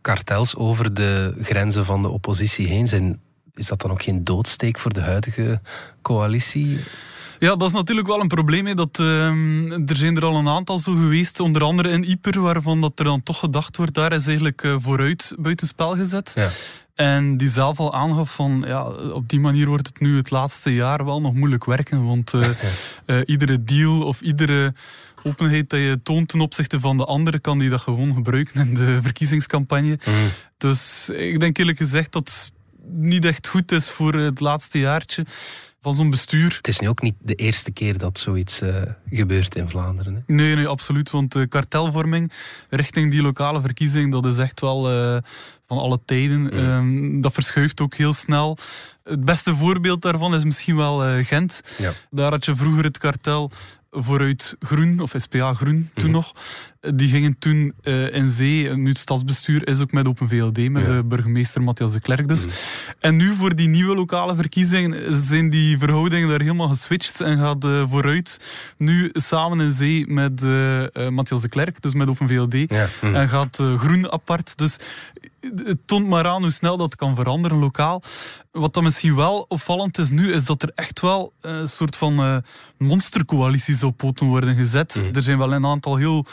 kartels 0.00 0.56
over 0.56 0.94
de 0.94 1.34
grenzen 1.40 1.84
van 1.84 2.02
de 2.02 2.08
oppositie 2.08 2.66
heen, 2.66 2.86
zijn, 2.88 3.20
is 3.54 3.66
dat 3.66 3.80
dan 3.80 3.90
ook 3.90 4.02
geen 4.02 4.24
doodsteek 4.24 4.78
voor 4.78 4.92
de 4.92 5.00
huidige 5.00 5.60
coalitie? 6.02 6.78
Ja, 7.38 7.56
dat 7.56 7.68
is 7.68 7.74
natuurlijk 7.74 8.06
wel 8.06 8.20
een 8.20 8.28
probleem. 8.28 8.66
Hè, 8.66 8.74
dat, 8.74 8.98
ehm, 8.98 9.70
er 9.72 9.96
zijn 9.96 10.16
er 10.16 10.24
al 10.24 10.36
een 10.36 10.48
aantal 10.48 10.78
zo 10.78 10.92
geweest, 10.92 11.40
onder 11.40 11.62
andere 11.62 11.88
in 11.88 12.04
Ieper, 12.04 12.40
waarvan 12.40 12.80
dat 12.80 12.98
er 12.98 13.04
dan 13.04 13.22
toch 13.22 13.38
gedacht 13.38 13.76
wordt, 13.76 13.94
daar 13.94 14.12
is 14.12 14.26
eigenlijk 14.26 14.62
eh, 14.62 14.76
vooruit 14.78 15.34
buitenspel 15.38 15.96
gezet. 15.96 16.32
Ja. 16.34 16.48
En 16.94 17.36
die 17.36 17.48
zelf 17.48 17.80
al 17.80 17.94
aangaf 17.94 18.34
van, 18.34 18.64
ja, 18.66 18.84
op 18.88 19.28
die 19.28 19.40
manier 19.40 19.66
wordt 19.66 19.86
het 19.86 20.00
nu 20.00 20.16
het 20.16 20.30
laatste 20.30 20.74
jaar 20.74 21.04
wel 21.04 21.20
nog 21.20 21.34
moeilijk 21.34 21.64
werken. 21.64 22.06
Want 22.06 22.34
eh, 22.34 22.48
eh, 23.06 23.20
iedere 23.24 23.64
deal 23.64 24.02
of 24.02 24.20
iedere 24.20 24.74
openheid 25.22 25.70
dat 25.70 25.80
je 25.80 26.00
toont 26.02 26.28
ten 26.28 26.40
opzichte 26.40 26.80
van 26.80 26.96
de 26.96 27.04
andere, 27.04 27.38
kan 27.38 27.58
die 27.58 27.70
dat 27.70 27.80
gewoon 27.80 28.14
gebruiken 28.14 28.68
in 28.68 28.74
de 28.74 28.98
verkiezingscampagne. 29.02 29.98
Dus 30.58 31.10
ik 31.10 31.40
denk 31.40 31.58
eerlijk 31.58 31.78
gezegd 31.78 32.12
dat 32.12 32.52
niet 32.86 33.24
echt 33.24 33.48
goed 33.48 33.72
is 33.72 33.90
voor 33.90 34.14
het 34.14 34.40
laatste 34.40 34.78
jaartje 34.78 35.24
van 35.84 35.94
zo'n 35.94 36.10
bestuur. 36.10 36.54
Het 36.56 36.68
is 36.68 36.78
nu 36.78 36.88
ook 36.88 37.02
niet 37.02 37.14
de 37.18 37.34
eerste 37.34 37.72
keer 37.72 37.98
dat 37.98 38.18
zoiets 38.18 38.60
eh, 38.60 38.82
gebeurt 39.10 39.54
in 39.54 39.68
Vlaanderen. 39.68 40.14
Hè? 40.14 40.34
Nee, 40.34 40.54
nee, 40.54 40.66
absoluut. 40.66 41.10
Want 41.10 41.32
de 41.32 41.46
kartelvorming 41.46 42.32
richting 42.68 43.10
die 43.10 43.22
lokale 43.22 43.60
verkiezing, 43.60 44.12
dat 44.12 44.26
is 44.26 44.38
echt 44.38 44.60
wel 44.60 44.90
eh, 44.90 45.18
van 45.66 45.78
alle 45.78 46.00
tijden. 46.04 46.50
Ehm, 46.50 47.20
dat 47.20 47.32
verschuift 47.32 47.80
ook 47.80 47.94
heel 47.94 48.12
snel. 48.12 48.58
Het 49.02 49.24
beste 49.24 49.56
voorbeeld 49.56 50.02
daarvan 50.02 50.34
is 50.34 50.44
misschien 50.44 50.76
wel 50.76 51.04
eh, 51.04 51.24
Gent. 51.24 51.60
Ja. 51.78 51.92
Daar 52.10 52.30
had 52.30 52.44
je 52.44 52.56
vroeger 52.56 52.84
het 52.84 52.98
kartel 52.98 53.50
vooruit 53.96 54.56
Groen, 54.60 55.00
of 55.00 55.12
SPA 55.16 55.54
Groen 55.54 55.90
toen 55.94 56.10
nog. 56.10 56.32
Die 56.94 57.08
gingen 57.08 57.38
toen 57.38 57.72
eh, 57.82 58.14
in 58.14 58.26
zee. 58.28 58.76
Nu 58.76 58.88
het 58.88 58.98
stadsbestuur 58.98 59.68
is 59.68 59.80
ook 59.80 59.92
met 59.92 60.06
Open 60.08 60.28
VLD, 60.28 60.68
met 60.70 60.86
Ja. 60.86 60.92
de 60.96 61.04
burgemeester 61.04 61.62
Matthias 61.62 61.92
de 61.92 62.00
Klerk 62.00 62.28
dus. 62.28 62.44
En 63.00 63.16
nu 63.16 63.34
voor 63.34 63.54
die 63.56 63.68
nieuwe 63.68 63.94
lokale 63.94 64.34
verkiezingen 64.36 65.14
zijn 65.16 65.50
die 65.50 65.78
verhoudingen 65.78 66.28
daar 66.28 66.40
helemaal 66.40 66.68
geswitcht 66.68 67.20
en 67.20 67.38
gaat 67.38 67.64
eh, 67.64 67.84
vooruit 67.90 68.38
nu 68.78 69.10
samen 69.12 69.60
in 69.60 69.72
zee 69.72 70.06
met 70.06 70.42
eh, 70.42 71.08
Matthias 71.08 71.40
de 71.42 71.48
Klerk, 71.48 71.82
dus 71.82 71.94
met 71.94 72.08
Open 72.08 72.28
VLD. 72.28 72.54
Ja. 72.70 72.86
Hm. 73.00 73.14
En 73.14 73.28
gaat 73.28 73.62
groen 73.76 74.12
apart. 74.12 74.58
Dus 74.58 74.76
het 75.64 75.78
toont 75.86 76.08
maar 76.08 76.26
aan 76.26 76.42
hoe 76.42 76.50
snel 76.50 76.76
dat 76.76 76.96
kan 76.96 77.14
veranderen 77.14 77.58
lokaal. 77.58 78.02
Wat 78.52 78.74
dan 78.74 78.82
misschien 78.82 79.14
wel 79.14 79.44
opvallend 79.48 79.98
is 79.98 80.10
nu, 80.10 80.32
is 80.32 80.44
dat 80.44 80.62
er 80.62 80.72
echt 80.74 81.00
wel 81.00 81.32
een 81.40 81.66
soort 81.68 81.96
van 81.96 82.18
eh, 82.18 82.36
monstercoalities 82.78 83.82
op 83.82 83.96
poten 83.96 84.26
worden 84.26 84.54
gezet. 84.56 84.94
Er 85.14 85.22
zijn 85.22 85.38
wel 85.38 85.52
een 85.52 85.66
aantal 85.66 85.96
heel 85.96 86.24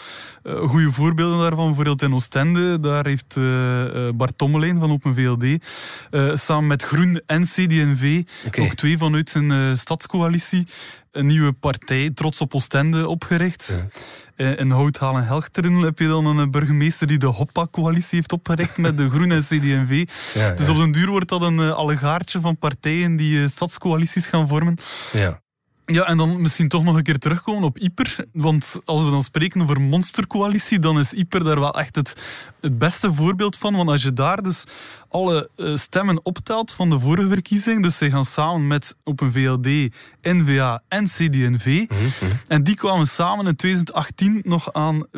eh, 0.43 0.69
goede 0.69 0.91
voorbeelden 0.91 1.39
daarvan. 1.39 1.65
Bijvoorbeeld 1.65 2.01
in 2.01 2.13
Oostende, 2.13 2.79
daar 2.79 3.05
heeft 3.05 3.37
eh, 3.37 4.07
eh, 4.07 4.13
Bart 4.15 4.37
Tommelijn 4.37 4.79
van 4.79 4.91
Open 4.91 5.13
VLD 5.13 5.65
eh, 6.11 6.35
samen 6.35 6.67
met 6.67 6.83
Groen 6.83 7.21
en 7.25 7.43
CD&V, 7.43 8.23
ook 8.59 8.73
twee 8.73 8.97
vanuit 8.97 9.29
zijn 9.29 9.51
eh, 9.51 9.73
stadscoalitie, 9.73 10.67
een 11.11 11.25
nieuwe 11.25 11.53
partij, 11.53 12.11
Trots 12.13 12.41
op 12.41 12.55
Oostende, 12.55 13.07
opgericht. 13.07 13.75
Ja. 13.77 13.87
Eh, 14.35 14.59
In 14.59 14.69
Houthaal 14.69 15.15
en 15.17 15.25
Helchteren 15.25 15.73
heb 15.77 15.99
je 15.99 16.07
dan 16.07 16.25
een 16.25 16.39
eh, 16.39 16.49
burgemeester 16.49 17.07
die 17.07 17.17
de 17.17 17.25
Hoppa-coalitie 17.25 18.15
heeft 18.15 18.31
opgericht 18.31 18.77
met 18.77 18.97
de 18.97 19.09
Groen 19.13 19.31
en 19.31 19.39
CD&V. 19.39 20.07
Ja, 20.33 20.51
Dus 20.51 20.69
op 20.69 20.77
den 20.77 20.91
duur 20.91 21.09
wordt 21.09 21.29
dat 21.29 21.41
een 21.41 21.59
eh, 21.59 21.71
allegaartje 21.73 22.39
van 22.39 22.57
partijen 22.57 23.15
die 23.15 23.41
eh, 23.41 23.47
stadscoalities 23.47 24.27
gaan 24.27 24.47
vormen. 24.47 24.77
Ja. 25.13 25.41
Ja, 25.85 26.03
en 26.03 26.17
dan 26.17 26.41
misschien 26.41 26.67
toch 26.67 26.83
nog 26.83 26.95
een 26.95 27.03
keer 27.03 27.17
terugkomen 27.17 27.63
op 27.63 27.77
Ieper. 27.77 28.25
Want 28.33 28.81
als 28.85 29.03
we 29.03 29.09
dan 29.09 29.23
spreken 29.23 29.61
over 29.61 29.81
monstercoalitie, 29.81 30.79
dan 30.79 30.99
is 30.99 31.13
Ieper 31.13 31.43
daar 31.43 31.59
wel 31.59 31.79
echt 31.79 31.95
het, 31.95 32.15
het 32.61 32.77
beste 32.77 33.13
voorbeeld 33.13 33.57
van. 33.57 33.75
Want 33.75 33.89
als 33.89 34.03
je 34.03 34.13
daar 34.13 34.43
dus 34.43 34.63
alle 35.09 35.49
uh, 35.57 35.77
stemmen 35.77 36.25
optelt 36.25 36.73
van 36.73 36.89
de 36.89 36.99
vorige 36.99 37.27
verkiezing, 37.27 37.83
dus 37.83 37.97
ze 37.97 38.09
gaan 38.09 38.25
samen 38.25 38.67
met 38.67 38.95
Open 39.03 39.31
VLD, 39.31 39.95
NVA 40.21 40.83
en 40.87 41.05
CD&V. 41.05 41.65
Mm 41.65 41.97
-hmm. 41.97 42.29
En 42.47 42.63
die 42.63 42.75
kwamen 42.75 43.07
samen 43.07 43.47
in 43.47 43.55
2018 43.55 44.41
nog 44.43 44.73
aan 44.73 45.05
64,5% 45.05 45.11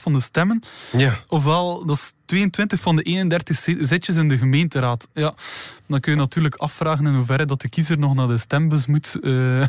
van 0.00 0.12
de 0.12 0.20
stemmen. 0.20 0.62
Ja. 0.96 1.20
Ofwel, 1.26 1.86
dat 1.86 1.96
is 1.96 2.12
22 2.26 2.80
van 2.80 2.96
de 2.96 3.02
31 3.02 3.58
zetjes 3.80 4.16
in 4.16 4.28
de 4.28 4.38
gemeenteraad. 4.38 5.08
Ja, 5.12 5.34
dan 5.86 6.00
kun 6.00 6.12
je 6.12 6.18
natuurlijk 6.18 6.54
afvragen 6.54 7.06
in 7.06 7.14
hoeverre 7.14 7.44
dat 7.44 7.60
de 7.60 7.68
kiezer 7.68 7.98
nog 7.98 8.14
naar 8.14 8.28
de 8.28 8.38
stembus 8.38 8.86
moet. 8.86 9.16
Uh, 9.20 9.60
ja. 9.60 9.68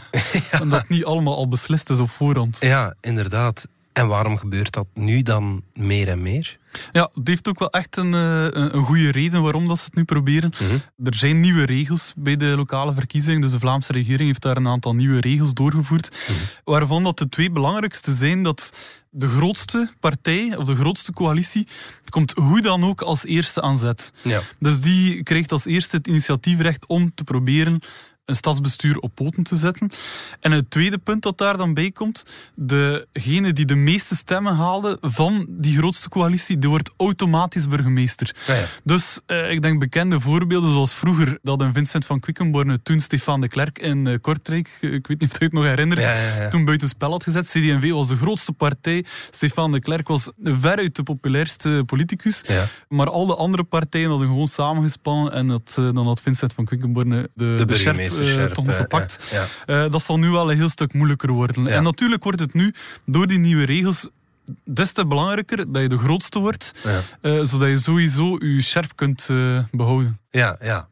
En 0.51 0.69
dat 0.69 0.89
niet 0.89 1.05
allemaal 1.05 1.35
al 1.35 1.47
beslist 1.47 1.89
is 1.89 1.99
op 1.99 2.09
voorhand. 2.09 2.57
Ja, 2.59 2.93
inderdaad. 3.01 3.67
En 3.93 4.07
waarom 4.07 4.37
gebeurt 4.37 4.73
dat 4.73 4.87
nu 4.93 5.21
dan 5.21 5.63
meer 5.73 6.07
en 6.07 6.21
meer? 6.21 6.57
Ja, 6.91 7.09
het 7.13 7.27
heeft 7.27 7.47
ook 7.47 7.59
wel 7.59 7.69
echt 7.69 7.97
een, 7.97 8.13
een, 8.13 8.75
een 8.75 8.83
goede 8.83 9.11
reden 9.11 9.41
waarom 9.41 9.67
dat 9.67 9.77
ze 9.79 9.85
het 9.85 9.95
nu 9.95 10.03
proberen. 10.03 10.53
Mm 10.59 10.67
-hmm. 10.67 11.05
Er 11.05 11.15
zijn 11.15 11.39
nieuwe 11.39 11.65
regels 11.65 12.13
bij 12.17 12.37
de 12.37 12.45
lokale 12.45 12.93
verkiezingen. 12.93 13.41
Dus 13.41 13.51
de 13.51 13.59
Vlaamse 13.59 13.91
regering 13.91 14.27
heeft 14.27 14.41
daar 14.41 14.57
een 14.57 14.67
aantal 14.67 14.95
nieuwe 14.95 15.19
regels 15.19 15.53
doorgevoerd. 15.53 16.09
Mm 16.29 16.35
-hmm. 16.35 16.45
Waarvan 16.63 17.03
dat 17.03 17.17
de 17.17 17.29
twee 17.29 17.51
belangrijkste 17.51 18.13
zijn 18.13 18.43
dat 18.43 18.71
de 19.09 19.27
grootste 19.27 19.89
partij 19.99 20.55
of 20.55 20.65
de 20.65 20.75
grootste 20.75 21.13
coalitie 21.13 21.67
komt 22.09 22.31
hoe 22.31 22.61
dan 22.61 22.83
ook 22.83 23.01
als 23.01 23.25
eerste 23.25 23.61
aan 23.61 23.77
zet. 23.77 24.11
Ja. 24.21 24.41
Dus 24.59 24.81
die 24.81 25.23
krijgt 25.23 25.51
als 25.51 25.65
eerste 25.65 25.95
het 25.95 26.07
initiatiefrecht 26.07 26.87
om 26.87 27.11
te 27.15 27.23
proberen 27.23 27.79
een 28.27 28.35
stadsbestuur 28.35 28.99
op 28.99 29.15
poten 29.15 29.43
te 29.43 29.55
zetten. 29.55 29.89
En 30.39 30.51
het 30.51 30.69
tweede 30.69 30.97
punt 30.97 31.23
dat 31.23 31.37
daar 31.37 31.57
dan 31.57 31.73
bij 31.73 31.91
komt, 31.91 32.25
degene 32.55 33.53
die 33.53 33.65
de 33.65 33.75
meeste 33.75 34.15
stemmen 34.15 34.55
haalde 34.55 34.97
van 35.01 35.45
die 35.49 35.77
grootste 35.77 36.09
coalitie, 36.09 36.57
die 36.57 36.69
wordt 36.69 36.89
automatisch 36.97 37.67
burgemeester. 37.67 38.35
Ja, 38.47 38.53
ja. 38.53 38.65
Dus 38.83 39.19
uh, 39.27 39.51
ik 39.51 39.61
denk 39.61 39.79
bekende 39.79 40.19
voorbeelden 40.19 40.71
zoals 40.71 40.93
vroeger 40.93 41.39
dat 41.41 41.61
een 41.61 41.73
Vincent 41.73 42.05
van 42.05 42.19
Quickenborne 42.19 42.81
toen 42.81 42.99
Stefan 42.99 43.41
de 43.41 43.47
Klerk 43.47 43.79
in 43.79 44.05
uh, 44.05 44.15
Kortrijk, 44.21 44.77
ik 44.81 45.07
weet 45.07 45.19
niet 45.21 45.31
of 45.31 45.39
je 45.39 45.43
het 45.43 45.53
nog 45.53 45.63
herinnert, 45.63 45.99
ja, 45.99 46.47
toen 46.49 46.65
buiten 46.65 46.87
spel 46.87 47.11
had 47.11 47.23
gezet. 47.23 47.45
CD&V 47.45 47.91
was 47.91 48.07
de 48.07 48.15
grootste 48.15 48.53
partij. 48.53 49.05
Stefan 49.29 49.71
de 49.71 49.79
Klerk 49.79 50.07
was 50.07 50.31
veruit 50.43 50.95
de 50.95 51.03
populairste 51.03 51.83
politicus. 51.85 52.43
Maar 52.87 53.09
al 53.09 53.25
de 53.25 53.35
andere 53.35 53.63
partijen 53.63 54.09
hadden 54.09 54.27
gewoon 54.27 54.47
samengespannen 54.47 55.33
en 55.33 55.47
dat, 55.47 55.73
dan 55.75 56.05
had 56.05 56.21
Vincent 56.21 56.53
van 56.53 56.65
Quickenborne 56.65 57.29
de, 57.33 57.55
de 57.57 57.65
burgemeester 57.65 58.16
uh, 58.19 58.45
toch 58.45 58.65
nog 58.65 58.75
gepakt. 58.75 59.35
Uh, 59.67 59.91
dat 59.91 60.01
zal 60.01 60.19
nu 60.19 60.29
wel 60.29 60.51
een 60.51 60.57
heel 60.57 60.69
stuk 60.69 60.93
moeilijker 60.93 61.31
worden. 61.31 61.67
En 61.67 61.83
natuurlijk 61.83 62.23
wordt 62.23 62.39
het 62.39 62.53
nu 62.53 62.73
door 63.05 63.27
die 63.27 63.39
nieuwe 63.39 63.65
regels 63.65 64.09
des 64.63 64.91
te 64.91 65.07
belangrijker 65.07 65.71
dat 65.71 65.81
je 65.81 65.89
de 65.89 65.97
grootste 65.97 66.39
wordt, 66.39 66.71
uh, 67.21 67.43
zodat 67.43 67.69
je 67.69 67.77
sowieso 67.77 68.37
je 68.39 68.61
scherp 68.61 68.91
kunt 68.95 69.29
behouden. 69.71 70.19
Ja, 70.29 70.57
ja. 70.61 70.87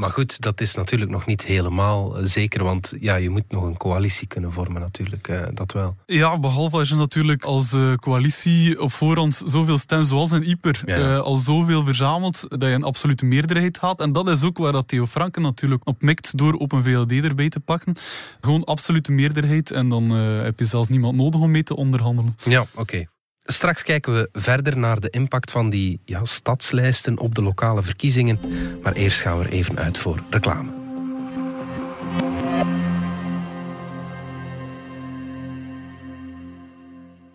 Maar 0.00 0.10
goed, 0.10 0.40
dat 0.40 0.60
is 0.60 0.74
natuurlijk 0.74 1.10
nog 1.10 1.26
niet 1.26 1.44
helemaal 1.44 2.16
zeker, 2.20 2.64
want 2.64 2.94
ja, 3.00 3.16
je 3.16 3.30
moet 3.30 3.44
nog 3.48 3.62
een 3.62 3.76
coalitie 3.76 4.26
kunnen 4.26 4.52
vormen 4.52 4.80
natuurlijk, 4.80 5.28
uh, 5.28 5.42
dat 5.54 5.72
wel. 5.72 5.96
Ja, 6.06 6.38
behalve 6.38 6.76
als 6.76 6.88
je 6.88 6.94
natuurlijk 6.94 7.44
als 7.44 7.72
uh, 7.72 7.94
coalitie 7.94 8.80
op 8.80 8.92
voorhand 8.92 9.42
zoveel 9.44 9.78
stemmen, 9.78 10.06
zoals 10.06 10.32
in 10.32 10.42
Ieper, 10.42 10.82
ja, 10.86 10.96
ja. 10.96 11.14
uh, 11.14 11.20
al 11.20 11.36
zoveel 11.36 11.84
verzamelt, 11.84 12.46
dat 12.48 12.62
je 12.62 12.66
een 12.66 12.82
absolute 12.82 13.24
meerderheid 13.24 13.78
haalt. 13.78 14.00
En 14.00 14.12
dat 14.12 14.28
is 14.28 14.44
ook 14.44 14.58
waar 14.58 14.72
dat 14.72 14.88
Theo 14.88 15.06
Franken 15.06 15.42
natuurlijk 15.42 15.86
op 15.86 16.02
mikt 16.02 16.38
door 16.38 16.54
op 16.54 16.72
een 16.72 16.84
VLD 16.84 17.12
erbij 17.12 17.48
te 17.48 17.60
pakken. 17.60 17.94
Gewoon 18.40 18.64
absolute 18.64 19.12
meerderheid 19.12 19.70
en 19.70 19.88
dan 19.88 20.10
heb 20.10 20.58
je 20.58 20.64
zelfs 20.64 20.88
niemand 20.88 21.16
nodig 21.16 21.40
om 21.40 21.50
mee 21.50 21.62
te 21.62 21.76
onderhandelen. 21.76 22.36
Ja, 22.44 22.60
oké. 22.60 22.80
Okay. 22.80 23.08
Straks 23.52 23.82
kijken 23.82 24.14
we 24.14 24.28
verder 24.32 24.78
naar 24.78 25.00
de 25.00 25.10
impact 25.10 25.50
van 25.50 25.70
die 25.70 26.00
ja, 26.04 26.24
stadslijsten 26.24 27.18
op 27.18 27.34
de 27.34 27.42
lokale 27.42 27.82
verkiezingen. 27.82 28.40
Maar 28.82 28.92
eerst 28.92 29.20
gaan 29.20 29.38
we 29.38 29.44
er 29.44 29.50
even 29.50 29.78
uit 29.78 29.98
voor 29.98 30.22
reclame. 30.30 30.70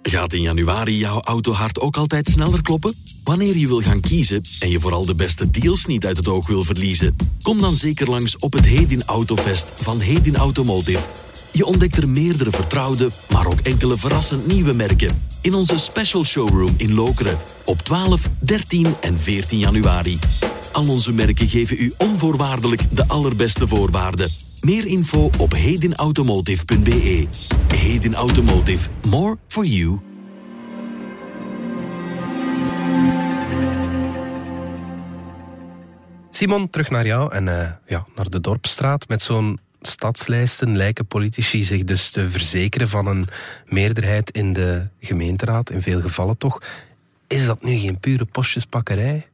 Gaat 0.02 0.34
in 0.34 0.42
januari 0.42 0.98
jouw 0.98 1.20
autohart 1.20 1.80
ook 1.80 1.98
altijd 1.98 2.28
sneller 2.28 2.62
kloppen? 2.62 2.94
Wanneer 3.24 3.58
je 3.58 3.68
wil 3.68 3.82
gaan 3.82 4.02
kiezen 4.02 4.42
en 4.60 4.70
je 4.70 4.80
vooral 4.80 5.06
de 5.06 5.16
beste 5.16 5.50
deals 5.50 5.86
niet 5.86 6.06
uit 6.06 6.18
het 6.18 6.28
oog 6.28 6.48
wil 6.48 6.64
verliezen, 6.64 7.16
kom 7.42 7.62
dan 7.62 7.78
zeker 7.78 8.10
langs 8.10 8.38
op 8.38 8.54
het 8.54 8.66
Hedin 8.66 9.04
Autofest 9.04 9.72
van 9.76 10.00
Hedin 10.00 10.36
Automotive. 10.36 11.25
Je 11.56 11.66
ontdekt 11.66 11.98
er 11.98 12.10
meerdere 12.10 12.52
vertrouwde, 12.52 13.10
maar 13.30 13.48
ook 13.48 13.60
enkele 13.60 13.98
verrassend 13.98 14.48
nieuwe 14.48 14.74
merken. 14.74 15.24
In 15.42 15.54
onze 15.54 15.78
special 15.78 16.26
showroom 16.26 16.74
in 16.78 16.94
Lokeren. 16.94 17.38
Op 17.66 17.82
12, 17.82 18.28
13 18.40 18.96
en 19.02 19.20
14 19.20 19.60
januari. 19.60 20.20
Al 20.72 20.90
onze 20.90 21.12
merken 21.12 21.48
geven 21.48 21.78
u 21.80 21.94
onvoorwaardelijk 21.98 22.96
de 22.96 23.08
allerbeste 23.08 23.68
voorwaarden. 23.68 24.32
Meer 24.60 24.86
info 24.86 25.30
op 25.40 25.52
hedinautomotive.be. 25.52 27.28
Hedin 27.68 28.16
Automotive. 28.16 28.90
More 29.08 29.38
for 29.48 29.66
you. 29.66 30.00
Simon, 36.30 36.70
terug 36.70 36.90
naar 36.90 37.06
jou 37.06 37.32
en 37.32 37.48
uh, 37.48 37.72
ja, 37.86 38.06
naar 38.16 38.30
de 38.30 38.40
Dorpstraat 38.40 39.08
met 39.08 39.22
zo'n 39.22 39.60
stadslijsten 39.88 40.77
lijken 40.77 41.06
politici 41.06 41.63
zich 41.63 41.84
dus 41.84 42.10
te 42.10 42.30
verzekeren 42.30 42.88
van 42.88 43.08
een 43.08 43.27
meerderheid 43.65 44.32
in 44.32 44.54
de 44.54 44.88
gemeenteraad, 45.00 45.70
in 45.70 45.82
veel 45.82 46.01
gevallen 46.01 46.38
toch. 46.38 46.62
Is 47.27 47.46
dat 47.46 47.63
nu 47.63 47.77
geen 47.77 48.00
pure 48.00 48.25
postjespakkerij? 48.25 49.27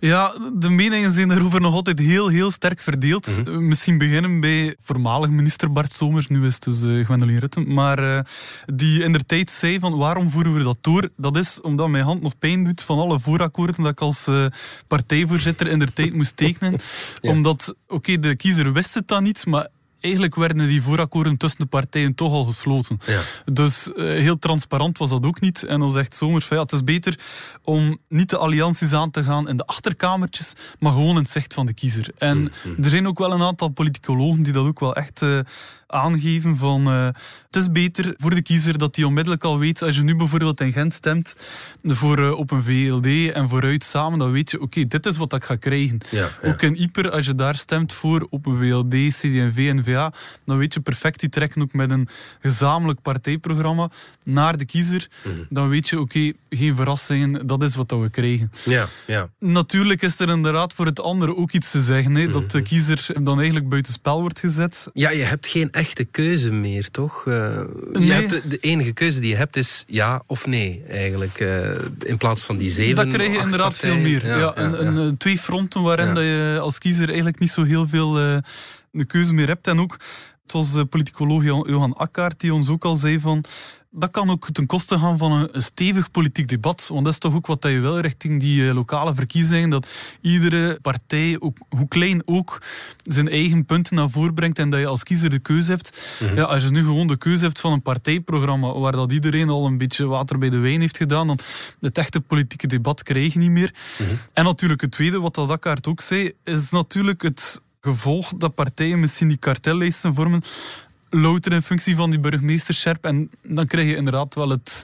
Ja, 0.00 0.32
de 0.54 0.70
meningen 0.70 1.10
zijn 1.10 1.28
daarover 1.28 1.60
nog 1.60 1.74
altijd 1.74 1.98
heel, 1.98 2.28
heel 2.28 2.50
sterk 2.50 2.80
verdeeld. 2.80 3.26
Mhm. 3.26 3.40
Mm 3.40 3.46
-hmm. 3.46 3.68
Misschien 3.68 3.98
beginnen 3.98 4.40
bij 4.40 4.76
voormalig 4.80 5.30
minister 5.30 5.72
Bart 5.72 5.92
Somers, 5.92 6.28
nu 6.28 6.46
is 6.46 6.54
het 6.54 6.62
dus 6.62 6.82
uh, 6.82 7.04
Gwendoline 7.04 7.38
Rutten, 7.38 7.74
maar 7.74 8.02
uh, 8.02 8.20
die 8.74 9.02
in 9.02 9.12
der 9.12 9.26
tijd 9.26 9.50
zei 9.50 9.78
van 9.78 9.96
waarom 9.96 10.30
voeren 10.30 10.54
we 10.54 10.62
dat 10.62 10.78
door? 10.80 11.08
Dat 11.16 11.36
is 11.36 11.60
omdat 11.60 11.88
mijn 11.88 12.04
hand 12.04 12.22
nog 12.22 12.38
pijn 12.38 12.64
doet 12.64 12.82
van 12.82 12.98
alle 12.98 13.20
voorakkoorden 13.20 13.82
dat 13.82 13.92
ik 13.92 14.00
als 14.00 14.28
uh, 14.28 14.46
partijvoorzitter 14.86 15.66
in 15.66 15.78
der 15.78 15.92
tijd 15.92 16.14
moest 16.14 16.36
tekenen. 16.36 16.72
ja. 17.20 17.30
Omdat, 17.30 17.74
oké, 17.86 17.94
okay, 17.94 18.18
de 18.18 18.36
kiezer 18.36 18.72
wist 18.72 18.94
het 18.94 19.08
dan 19.08 19.22
niet, 19.22 19.46
maar 19.46 19.68
eigenlijk 20.00 20.34
werden 20.34 20.66
die 20.66 20.82
voorakkoorden 20.82 21.36
tussen 21.36 21.60
de 21.60 21.66
partijen 21.66 22.14
toch 22.14 22.32
al 22.32 22.44
gesloten. 22.44 22.98
Ja. 23.06 23.20
Dus 23.52 23.88
uh, 23.88 23.94
heel 23.96 24.38
transparant 24.38 24.98
was 24.98 25.10
dat 25.10 25.26
ook 25.26 25.40
niet. 25.40 25.64
En 25.64 25.80
dan 25.80 25.90
zegt 25.90 26.14
Somers 26.14 26.44
van 26.44 26.56
ja, 26.56 26.62
het 26.62 26.72
is 26.72 26.84
beter 26.84 27.18
om 27.62 27.98
niet 28.08 28.30
de 28.30 28.36
allianties 28.36 28.92
aan 28.92 29.10
te 29.10 29.22
gaan 29.22 29.48
in 29.48 29.56
de 29.56 29.66
achterkamertjes, 29.66 30.52
maar 30.78 30.92
gewoon 30.92 31.10
in 31.10 31.22
het 31.22 31.30
zicht 31.30 31.54
van 31.54 31.66
de 31.66 31.74
kiezer. 31.74 32.10
En 32.18 32.38
Mm, 32.38 32.50
mm-hmm. 32.64 32.84
er 32.84 32.90
zijn 32.90 33.06
ook 33.06 33.18
wel 33.18 33.32
een 33.32 33.42
aantal 33.42 33.68
politicologen 33.68 34.42
die 34.42 34.52
dat 34.52 34.66
ook 34.66 34.80
wel 34.80 34.94
echt 34.94 35.22
uh, 35.22 35.38
aangeven 35.86 36.56
van 36.56 36.88
uh, 36.88 37.04
het 37.46 37.56
is 37.56 37.72
beter 37.72 38.14
voor 38.16 38.34
de 38.34 38.42
kiezer 38.42 38.78
dat 38.78 38.96
hij 38.96 39.04
onmiddellijk 39.04 39.44
al 39.44 39.58
weet, 39.58 39.82
als 39.82 39.96
je 39.96 40.02
nu 40.02 40.16
bijvoorbeeld 40.16 40.60
in 40.60 40.72
Gent 40.72 40.94
stemt 40.94 41.36
voor 41.84 42.32
op 42.32 42.50
een 42.50 42.62
VLD 42.62 43.32
en 43.32 43.48
vooruit 43.48 43.84
samen, 43.84 44.18
dan 44.18 44.32
weet 44.32 44.50
je, 44.50 44.56
oké, 44.56 44.66
okay, 44.66 44.86
dit 44.86 45.06
is 45.06 45.16
wat 45.16 45.32
ik 45.32 45.44
ga 45.44 45.56
krijgen. 45.56 46.00
Ja, 46.10 46.28
ja. 46.42 46.48
Ook 46.48 46.62
in 46.62 46.76
Ieper, 46.76 47.10
als 47.10 47.26
je 47.26 47.34
daar 47.34 47.56
stemt 47.56 47.92
voor 47.92 48.26
op 48.30 48.46
een 48.46 48.56
VLD, 48.56 49.14
CD&V 49.14 49.66
en 49.68 49.84
Dan 50.44 50.58
weet 50.58 50.74
je 50.74 50.80
perfect, 50.80 51.20
die 51.20 51.28
trekken 51.28 51.62
ook 51.62 51.72
met 51.72 51.90
een 51.90 52.08
gezamenlijk 52.40 53.02
partijprogramma 53.02 53.90
naar 54.24 54.56
de 54.58 54.64
kiezer. 54.64 55.08
Mm-hmm. 55.24 55.46
Dan 55.50 55.68
weet 55.68 55.88
je, 55.88 56.00
oké, 56.00 56.18
okay, 56.18 56.34
geen 56.50 56.74
verrassingen, 56.74 57.46
dat 57.46 57.62
is 57.62 57.74
wat 57.74 57.90
we 57.90 58.10
krijgen. 58.10 58.52
Ja, 58.64 58.86
ja. 59.06 59.28
Natuurlijk 59.38 60.02
is 60.02 60.20
er 60.20 60.28
inderdaad 60.28 60.72
voor 60.72 60.86
het 60.86 61.00
andere 61.00 61.36
ook 61.36 61.52
iets 61.52 61.70
te 61.70 61.80
zeggen, 61.80 62.14
hè, 62.14 62.28
dat 62.28 62.50
de 62.50 62.62
kiezer 62.62 63.06
dan 63.22 63.36
eigenlijk 63.36 63.68
buitenspel 63.68 64.20
wordt 64.20 64.40
gezet. 64.40 64.88
Ja, 64.92 65.10
je 65.10 65.22
hebt 65.22 65.46
geen 65.46 65.70
echte 65.70 66.04
keuze 66.04 66.52
meer, 66.52 66.90
toch? 66.90 67.24
Uh, 67.26 67.60
nee. 67.92 68.06
je 68.06 68.12
hebt 68.12 68.50
de 68.50 68.58
enige 68.58 68.92
keuze 68.92 69.20
die 69.20 69.30
je 69.30 69.36
hebt 69.36 69.56
is 69.56 69.84
ja 69.86 70.22
of 70.26 70.46
nee, 70.46 70.82
eigenlijk. 70.88 71.40
Uh, 71.40 71.70
in 72.04 72.16
plaats 72.16 72.42
van 72.42 72.56
die 72.56 72.70
zeven. 72.70 72.96
Dat 72.96 73.14
krijg 73.14 73.32
je 73.32 73.38
inderdaad 73.38 73.70
partijen. 73.70 73.94
veel 73.94 74.10
meer. 74.10 74.26
Ja, 74.26 74.36
ja, 74.36 74.56
een, 74.56 74.96
een, 74.96 75.16
twee 75.16 75.38
fronten 75.38 75.82
waarin 75.82 76.14
dat 76.14 76.24
je 76.24 76.58
als 76.60 76.78
kiezer 76.78 77.06
eigenlijk 77.06 77.38
niet 77.38 77.50
zo 77.50 77.64
heel 77.64 77.88
veel 77.88 78.20
uh, 78.20 78.36
de 78.98 79.04
keuze 79.04 79.34
meer 79.34 79.46
hebt. 79.46 79.66
En 79.66 79.80
ook, 79.80 79.92
het 80.42 80.52
was 80.52 80.72
de 80.72 80.84
politicoloog 80.84 81.44
Johan 81.44 81.96
Akkaert 81.96 82.40
die 82.40 82.54
ons 82.54 82.68
ook 82.68 82.84
al 82.84 82.96
zei 82.96 83.20
van 83.20 83.44
dat 83.90 84.10
kan 84.10 84.30
ook 84.30 84.50
ten 84.52 84.66
koste 84.66 84.98
gaan 84.98 85.18
van 85.18 85.32
een, 85.32 85.62
stevig 85.62 86.10
politiek 86.10 86.48
debat. 86.48 86.88
Want 86.92 87.04
dat 87.04 87.12
is 87.12 87.18
toch 87.18 87.34
ook 87.34 87.46
wat 87.46 87.62
je 87.62 87.80
wil 87.80 87.98
richting 87.98 88.40
die 88.40 88.60
uh, 88.60 88.74
lokale 88.74 89.14
verkiezingen. 89.14 89.70
Dat 89.70 89.88
iedere 90.20 90.78
partij, 90.82 91.36
ook, 91.40 91.58
hoe 91.68 91.88
klein 91.88 92.22
ook, 92.24 92.62
zijn 93.04 93.28
eigen 93.28 93.64
punten 93.64 93.96
naar 93.96 94.10
voren 94.10 94.34
brengt. 94.34 94.58
En 94.58 94.70
dat 94.70 94.80
je 94.80 94.86
als 94.86 95.02
kiezer 95.02 95.30
de 95.30 95.38
keuze 95.38 95.70
hebt. 95.70 96.18
Mhm. 96.20 96.34
Ja, 96.34 96.42
als 96.42 96.62
je 96.62 96.70
nu 96.70 96.82
gewoon 96.82 97.06
de 97.06 97.16
keuze 97.16 97.44
hebt 97.44 97.60
van 97.60 97.72
een 97.72 97.82
partijprogramma 97.82 98.72
waar 98.72 98.92
dat 98.92 99.12
iedereen 99.12 99.48
al 99.48 99.66
een 99.66 99.78
beetje 99.78 100.06
water 100.06 100.38
bij 100.38 100.50
de 100.50 100.58
wijn 100.58 100.80
heeft 100.80 100.96
gedaan, 100.96 101.26
dan 101.26 101.38
het 101.80 101.98
echte 101.98 102.20
politieke 102.20 102.66
debat 102.66 103.02
krijg 103.02 103.32
je 103.32 103.38
niet 103.38 103.50
meer. 103.50 103.74
Mhm. 103.98 104.14
En 104.32 104.44
natuurlijk 104.44 104.80
het 104.80 104.90
tweede, 104.90 105.20
wat 105.20 105.34
dat 105.34 105.50
Akkaert 105.50 105.86
ook 105.86 106.00
zei, 106.00 106.32
is 106.44 106.70
natuurlijk 106.70 107.22
het 107.22 107.62
gevolg 107.88 108.32
dat 108.36 108.54
partijen 108.54 109.00
misschien 109.00 109.28
die 109.28 109.36
kartellijsten 109.36 110.14
vormen 110.14 110.42
louter 111.10 111.52
in 111.52 111.62
functie 111.62 111.96
van 111.96 112.10
die 112.10 112.20
burgemeester 112.20 112.74
Scherp. 112.74 113.04
En 113.04 113.30
dan 113.42 113.66
krijg 113.66 113.88
je 113.88 113.96
inderdaad 113.96 114.34
wel 114.34 114.48
het 114.48 114.82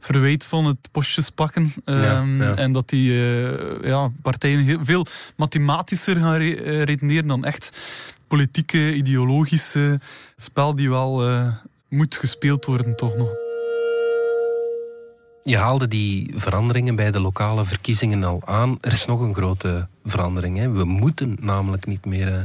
verwijt 0.00 0.44
van 0.46 0.66
het 0.66 0.88
postjes 0.90 1.30
pakken. 1.30 1.72
Ehm, 1.84 2.40
en 2.40 2.72
dat 2.72 2.88
die 2.88 3.12
uh, 3.12 3.82
ja, 3.82 4.10
partijen 4.22 4.60
heel, 4.60 4.78
veel 4.82 5.06
mathematischer 5.36 6.16
gaan 6.16 6.36
re 6.36 6.82
redeneren 6.84 7.26
dan 7.26 7.44
echt 7.44 7.78
politieke, 8.28 8.94
ideologische 8.94 10.00
spel 10.36 10.74
die 10.74 10.90
wel 10.90 11.30
uh, 11.30 11.48
moet 11.88 12.16
gespeeld 12.16 12.64
worden, 12.64 12.96
toch 12.96 13.16
nog. 13.16 13.43
Je 15.46 15.56
haalde 15.56 15.88
die 15.88 16.30
veranderingen 16.34 16.96
bij 16.96 17.10
de 17.10 17.20
lokale 17.20 17.64
verkiezingen 17.64 18.24
al 18.24 18.42
aan. 18.44 18.78
Er 18.80 18.92
is 18.92 19.06
nog 19.06 19.20
een 19.20 19.34
grote 19.34 19.88
verandering. 20.04 20.72
We 20.72 20.84
moeten 20.84 21.36
namelijk 21.40 21.86
niet 21.86 22.04
meer 22.04 22.28
uh, 22.28 22.38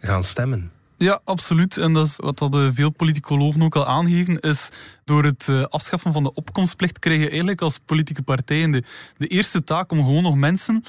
gaan 0.00 0.22
stemmen. 0.22 0.70
Ja, 0.96 1.20
absoluut. 1.24 1.76
En 1.76 1.92
dat 1.92 2.06
is 2.06 2.16
wat 2.16 2.38
dat 2.38 2.54
eh, 2.54 2.68
veel 2.72 2.90
politicologen 2.90 3.62
ook 3.62 3.76
al 3.76 3.86
aangeven, 3.86 4.40
is 4.40 4.68
door 5.04 5.24
het 5.24 5.48
eh, 5.48 5.62
afschaffen 5.62 6.12
van 6.12 6.22
de 6.22 6.34
opkomstplicht 6.34 6.98
krijg 6.98 7.18
je 7.18 7.28
eigenlijk 7.28 7.60
als 7.60 7.78
politieke 7.78 8.22
partij 8.22 8.70
de, 8.70 8.82
de 9.16 9.26
eerste 9.26 9.64
taak 9.64 9.92
om 9.92 10.04
gewoon 10.04 10.22
nog 10.22 10.34
mensen 10.34 10.82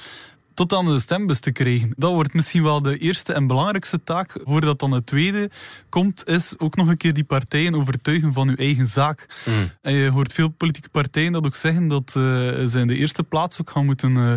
tot 0.54 0.72
aan 0.72 0.86
de 0.86 1.00
stembus 1.00 1.40
te 1.40 1.52
krijgen. 1.52 1.92
Dat 1.96 2.12
wordt 2.12 2.34
misschien 2.34 2.62
wel 2.62 2.82
de 2.82 2.98
eerste 2.98 3.32
en 3.32 3.46
belangrijkste 3.46 4.02
taak. 4.02 4.40
Voordat 4.44 4.78
dan 4.78 4.92
het 4.92 5.06
tweede 5.06 5.50
komt, 5.88 6.28
is 6.28 6.58
ook 6.58 6.76
nog 6.76 6.88
een 6.88 6.96
keer 6.96 7.14
die 7.14 7.24
partijen 7.24 7.74
overtuigen 7.74 8.32
van 8.32 8.48
uw 8.48 8.56
eigen 8.56 8.86
zaak. 8.86 9.26
Mm. 9.46 9.70
En 9.82 9.92
je 9.92 10.10
hoort 10.10 10.32
veel 10.32 10.48
politieke 10.48 10.88
partijen 10.88 11.32
dat 11.32 11.46
ook 11.46 11.54
zeggen 11.54 11.88
dat 11.88 12.14
uh, 12.16 12.24
ze 12.64 12.80
in 12.80 12.86
de 12.86 12.96
eerste 12.96 13.22
plaats 13.22 13.60
ook 13.60 13.70
gaan 13.70 13.84
moeten 13.84 14.10
uh, 14.10 14.34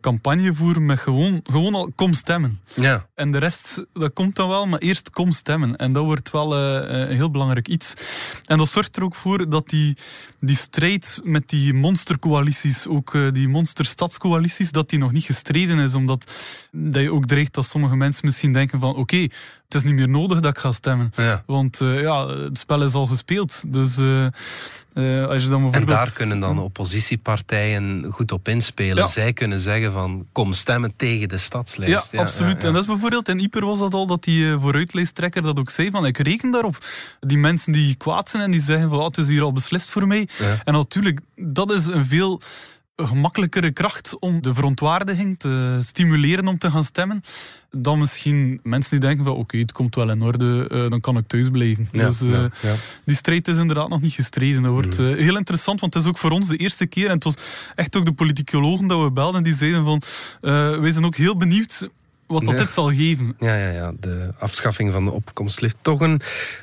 campagne 0.00 0.54
voeren 0.54 0.86
met 0.86 0.98
gewoon, 0.98 1.40
gewoon 1.44 1.74
al 1.74 1.92
kom 1.94 2.12
stemmen. 2.12 2.60
Ja. 2.74 3.06
En 3.14 3.32
de 3.32 3.38
rest, 3.38 3.84
dat 3.92 4.12
komt 4.12 4.36
dan 4.36 4.48
wel, 4.48 4.66
maar 4.66 4.78
eerst 4.78 5.10
kom 5.10 5.32
stemmen. 5.32 5.76
En 5.76 5.92
dat 5.92 6.04
wordt 6.04 6.30
wel 6.30 6.56
uh, 6.56 7.08
een 7.08 7.16
heel 7.16 7.30
belangrijk 7.30 7.68
iets. 7.68 7.94
En 8.44 8.58
dat 8.58 8.68
zorgt 8.68 8.96
er 8.96 9.02
ook 9.02 9.14
voor 9.14 9.48
dat 9.48 9.68
die, 9.68 9.96
die 10.40 10.56
strijd 10.56 11.20
met 11.24 11.48
die 11.48 11.74
monstercoalities, 11.74 12.86
ook 12.86 13.14
uh, 13.14 13.32
die 13.32 13.48
monsterstadscoalities, 13.48 14.70
dat 14.70 14.90
die 14.90 14.98
nog 14.98 15.12
niet 15.12 15.24
gestreden 15.24 15.78
is. 15.78 15.94
Omdat 15.94 16.32
dat 16.72 17.02
je 17.02 17.12
ook 17.12 17.26
dreigt 17.26 17.54
dat 17.54 17.66
sommige 17.66 17.96
mensen 17.96 18.26
misschien 18.26 18.52
denken 18.52 18.80
van 18.80 18.90
oké, 18.90 19.00
okay, 19.00 19.30
het 19.64 19.74
is 19.74 19.82
niet 19.82 19.94
meer 19.94 20.08
nodig 20.08 20.40
dat 20.40 20.56
ik 20.56 20.58
ga 20.58 20.72
stemmen. 20.72 21.12
Ja. 21.16 21.42
Want 21.46 21.80
uh, 21.80 22.00
ja, 22.00 22.28
het 22.28 22.58
spel 22.58 22.82
is 22.82 22.92
al 22.92 23.06
gespeeld. 23.06 23.62
Dus 23.66 23.98
als 23.98 25.42
je 25.42 25.48
dan 25.48 25.62
bijvoorbeeld... 25.62 25.74
En 25.74 25.86
daar 25.86 26.12
kunnen 26.12 26.40
dan 26.40 26.58
oppositiepartijen 26.58 28.06
goed 28.10 28.32
op 28.32 28.48
inspelen. 28.48 28.96
Ja. 28.96 29.06
Zij 29.06 29.32
kunnen 29.32 29.60
zeggen 29.60 29.85
van 29.92 30.26
kom 30.32 30.52
stemmen 30.52 30.92
tegen 30.96 31.28
de 31.28 31.38
stadslijst. 31.38 32.12
Ja, 32.12 32.20
absoluut. 32.20 32.64
En 32.64 32.72
dat 32.72 32.82
is 32.82 32.88
bijvoorbeeld 32.88 33.28
in 33.28 33.38
Ieper 33.38 33.64
was 33.64 33.78
dat 33.78 33.94
al 33.94 34.06
dat 34.06 34.24
die 34.24 34.40
uh, 34.40 34.60
vooruitlijsttrekker 34.60 35.42
dat 35.42 35.58
ook 35.58 35.70
zei 35.70 35.90
van 35.90 36.06
ik 36.06 36.18
reken 36.18 36.50
daarop. 36.50 36.78
Die 37.20 37.38
mensen 37.38 37.72
die 37.72 37.94
kwaad 37.94 38.30
zijn 38.30 38.42
en 38.42 38.50
die 38.50 38.60
zeggen 38.60 38.88
van 38.88 38.98
oh, 38.98 39.06
het 39.06 39.18
is 39.18 39.28
hier 39.28 39.42
al 39.42 39.52
beslist 39.52 39.90
voor 39.90 40.06
mij. 40.06 40.28
En 40.64 40.72
natuurlijk, 40.72 41.20
dat 41.36 41.72
is 41.72 41.86
een 41.86 42.06
veel 42.06 42.40
gemakkelijkere 42.96 43.70
kracht 43.70 44.18
om 44.18 44.42
de 44.42 44.54
verontwaardiging 44.54 45.38
te 45.38 45.78
stimuleren 45.82 46.48
om 46.48 46.58
te 46.58 46.70
gaan 46.70 46.84
stemmen, 46.84 47.20
dan 47.70 47.98
misschien 47.98 48.60
mensen 48.62 48.90
die 48.90 49.08
denken 49.08 49.24
van 49.24 49.32
oké, 49.32 49.42
okay, 49.42 49.60
het 49.60 49.72
komt 49.72 49.94
wel 49.94 50.10
in 50.10 50.22
orde, 50.22 50.68
uh, 50.72 50.90
dan 50.90 51.00
kan 51.00 51.16
ik 51.16 51.26
thuis 51.26 51.48
blijven. 51.50 51.88
Ja, 51.92 52.04
dus 52.06 52.22
uh, 52.22 52.30
ja, 52.30 52.50
ja. 52.62 52.74
die 53.04 53.16
strijd 53.16 53.48
is 53.48 53.58
inderdaad 53.58 53.88
nog 53.88 54.00
niet 54.00 54.12
gestreden. 54.12 54.62
Dat 54.62 54.72
wordt 54.72 54.98
uh, 54.98 55.16
heel 55.16 55.36
interessant, 55.36 55.80
want 55.80 55.94
het 55.94 56.02
is 56.02 56.08
ook 56.08 56.18
voor 56.18 56.30
ons 56.30 56.48
de 56.48 56.56
eerste 56.56 56.86
keer, 56.86 57.06
en 57.06 57.14
het 57.14 57.24
was 57.24 57.36
echt 57.74 57.96
ook 57.96 58.04
de 58.04 58.12
politicologen 58.12 58.86
dat 58.86 59.02
we 59.02 59.10
belden, 59.10 59.42
die 59.42 59.54
zeiden 59.54 59.84
van 59.84 60.02
wij 60.80 60.90
zijn 60.90 61.04
ook 61.04 61.16
heel 61.16 61.36
benieuwd 61.36 61.88
wat 62.26 62.44
dat 62.44 62.54
Ja. 62.54 62.60
dit 62.60 62.72
zal 62.72 62.88
geven. 62.88 63.34
Ja, 63.38 63.54
ja, 63.56 63.68
ja, 63.70 63.92
de 64.00 64.32
afschaffing 64.38 64.92
van 64.92 65.04
de 65.04 65.10
opkomstlift. 65.10 65.76
Toch 65.82 66.00
een 66.00 66.20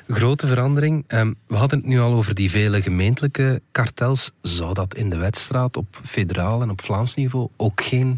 grote 0.08 0.46
verandering. 0.46 1.04
Ehm, 1.06 1.32
we 1.46 1.56
hadden 1.56 1.78
het 1.78 1.88
nu 1.88 2.00
al 2.00 2.12
over 2.12 2.34
die 2.34 2.50
vele 2.50 2.82
gemeentelijke 2.82 3.62
kartels. 3.70 4.30
Zou 4.42 4.74
dat 4.74 4.94
in 4.94 5.10
de 5.10 5.16
wedstraat 5.16 5.76
op 5.76 5.98
federaal 6.04 6.62
en 6.62 6.70
op 6.70 6.80
Vlaams 6.80 7.14
niveau 7.14 7.48
ook 7.56 7.82
geen 7.82 8.16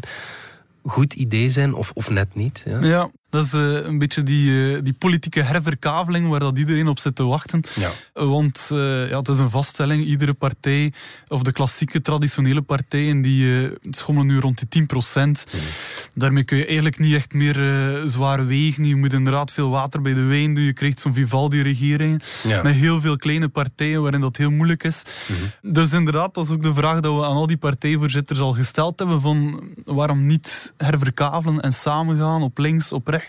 goed 0.83 1.13
idee 1.13 1.49
zijn? 1.49 1.73
Of, 1.73 1.91
of 1.93 2.09
net 2.09 2.35
niet? 2.35 2.61
Ja? 2.65 2.79
Ja, 2.81 3.09
dat 3.37 3.45
is 3.45 3.53
uh, 3.53 3.85
een 3.85 3.97
beetje 3.97 4.23
die, 4.23 4.49
uh, 4.49 4.79
die 4.83 4.93
politieke 4.93 5.41
herverkaveling 5.41 6.29
waar 6.29 6.39
dat 6.39 6.57
iedereen 6.57 6.87
op 6.87 6.99
zit 6.99 7.15
te 7.15 7.23
wachten. 7.23 7.63
Ja. 7.79 7.89
Uh, 8.15 8.29
want 8.29 8.67
ja, 8.73 9.17
het 9.17 9.27
is 9.27 9.39
een 9.39 9.49
vaststelling, 9.49 10.05
iedere 10.05 10.33
partij, 10.33 10.93
of 11.27 11.41
de 11.41 11.51
klassieke 11.51 12.01
traditionele 12.01 12.61
partijen, 12.61 13.21
die 13.21 13.69
schommelen 13.89 14.33
nu 14.33 14.39
rond 14.39 14.57
die 14.57 14.67
10 14.67 14.85
procent. 14.85 15.45
Mm. 15.53 15.59
Daarmee 16.13 16.43
kun 16.43 16.57
je 16.57 16.65
eigenlijk 16.65 16.99
niet 16.99 17.13
echt 17.13 17.33
meer 17.33 17.55
zware 18.05 18.45
wegen. 18.45 18.85
Je 18.85 18.95
moet 18.95 19.13
inderdaad 19.13 19.51
veel 19.51 19.69
water 19.69 20.01
bij 20.01 20.13
de 20.13 20.21
wijn 20.23 20.53
doen. 20.55 20.63
Je 20.63 20.73
krijgt 20.73 20.99
zo'n 20.99 21.13
Vivaldi-regering 21.13 22.23
Ja. 22.43 22.63
met 22.63 22.73
heel 22.75 23.01
veel 23.01 23.15
kleine 23.15 23.47
partijen 23.47 24.01
waarin 24.01 24.21
dat 24.21 24.37
heel 24.37 24.51
moeilijk 24.51 24.83
is. 24.83 25.03
Mhm. 25.27 25.73
Dus 25.73 25.93
inderdaad, 25.93 26.33
dat 26.33 26.45
is 26.45 26.51
ook 26.51 26.63
de 26.63 26.73
vraag 26.73 26.99
dat 26.99 27.13
we 27.13 27.25
aan 27.25 27.35
al 27.35 27.47
die 27.47 27.57
partijvoorzitters 27.57 28.39
al 28.39 28.53
gesteld 28.53 28.99
hebben 28.99 29.21
van 29.21 29.61
waarom 29.85 30.25
niet 30.25 30.73
herverkavelen 30.77 31.61
en 31.61 31.73
samengaan 31.73 32.41
op 32.41 32.57
links, 32.57 32.91
op 32.91 33.07
rechts. 33.07 33.26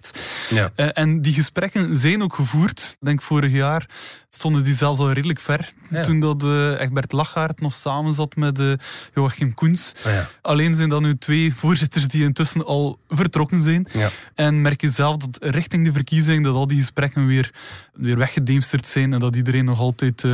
Ja. 0.51 0.71
Uh, 0.77 0.89
en 0.93 1.21
die 1.23 1.33
gesprekken 1.35 1.97
zijn 1.97 2.23
ook 2.23 2.35
gevoerd. 2.35 2.97
Ik 3.01 3.07
denk 3.07 3.23
vorig 3.23 3.53
jaar 3.53 3.87
stonden 4.31 4.65
die 4.65 4.75
zelfs 4.75 4.99
al 4.99 5.13
redelijk 5.13 5.41
ver. 5.41 5.73
Ja. 5.91 6.03
Toen 6.03 6.21
dat 6.21 6.45
uh, 6.45 6.81
Egbert 6.81 7.13
Lachaert 7.13 7.61
nog 7.61 7.75
samen 7.75 8.13
zat 8.13 8.37
met 8.37 8.59
uh, 8.59 8.73
Joachim 9.15 9.55
Koens. 9.55 9.93
Ah, 10.05 10.13
ja. 10.13 10.29
Alleen 10.43 10.75
zijn 10.75 10.89
dat 10.89 11.01
nu 11.01 11.19
twee 11.19 11.55
voorzitters 11.55 12.09
die 12.09 12.23
intussen 12.25 12.65
al 12.65 12.99
vertrokken 13.09 13.63
zijn. 13.63 13.87
Ja. 13.93 14.09
En 14.35 14.63
merk 14.63 14.81
je 14.81 14.91
zelf 14.91 15.17
dat 15.17 15.39
richting 15.41 15.85
de 15.85 15.93
verkiezing 15.93 16.45
dat 16.45 16.55
al 16.55 16.67
die 16.67 16.79
gesprekken 16.79 17.27
weer, 17.27 17.51
weer 17.95 18.19
weggedemsterd 18.19 18.87
zijn. 18.87 19.13
En 19.13 19.21
dat 19.21 19.37
iedereen 19.37 19.65
nog 19.65 19.79
altijd 19.79 20.25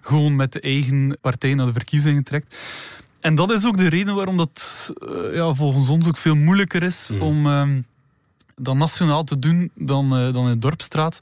gewoon 0.00 0.36
met 0.36 0.52
de 0.52 0.60
eigen 0.60 1.18
partij 1.20 1.54
naar 1.54 1.66
de 1.66 1.72
verkiezingen 1.72 2.24
trekt. 2.24 2.56
En 3.20 3.34
dat 3.34 3.52
is 3.52 3.66
ook 3.66 3.76
de 3.76 3.88
reden 3.88 4.14
waarom 4.14 4.36
dat 4.36 4.92
uh, 5.08 5.34
ja, 5.34 5.54
volgens 5.54 5.88
ons 5.88 6.08
ook 6.08 6.16
veel 6.16 6.34
moeilijker 6.34 6.82
is 6.82 7.10
Mm. 7.12 7.20
om 7.20 7.46
um, 7.46 7.86
dat 8.56 8.74
nationaal 8.76 9.24
te 9.24 9.38
doen 9.38 9.70
dan, 9.74 10.26
uh, 10.26 10.32
dan 10.32 10.48
in 10.50 10.58
Dorpstraat. 10.60 11.18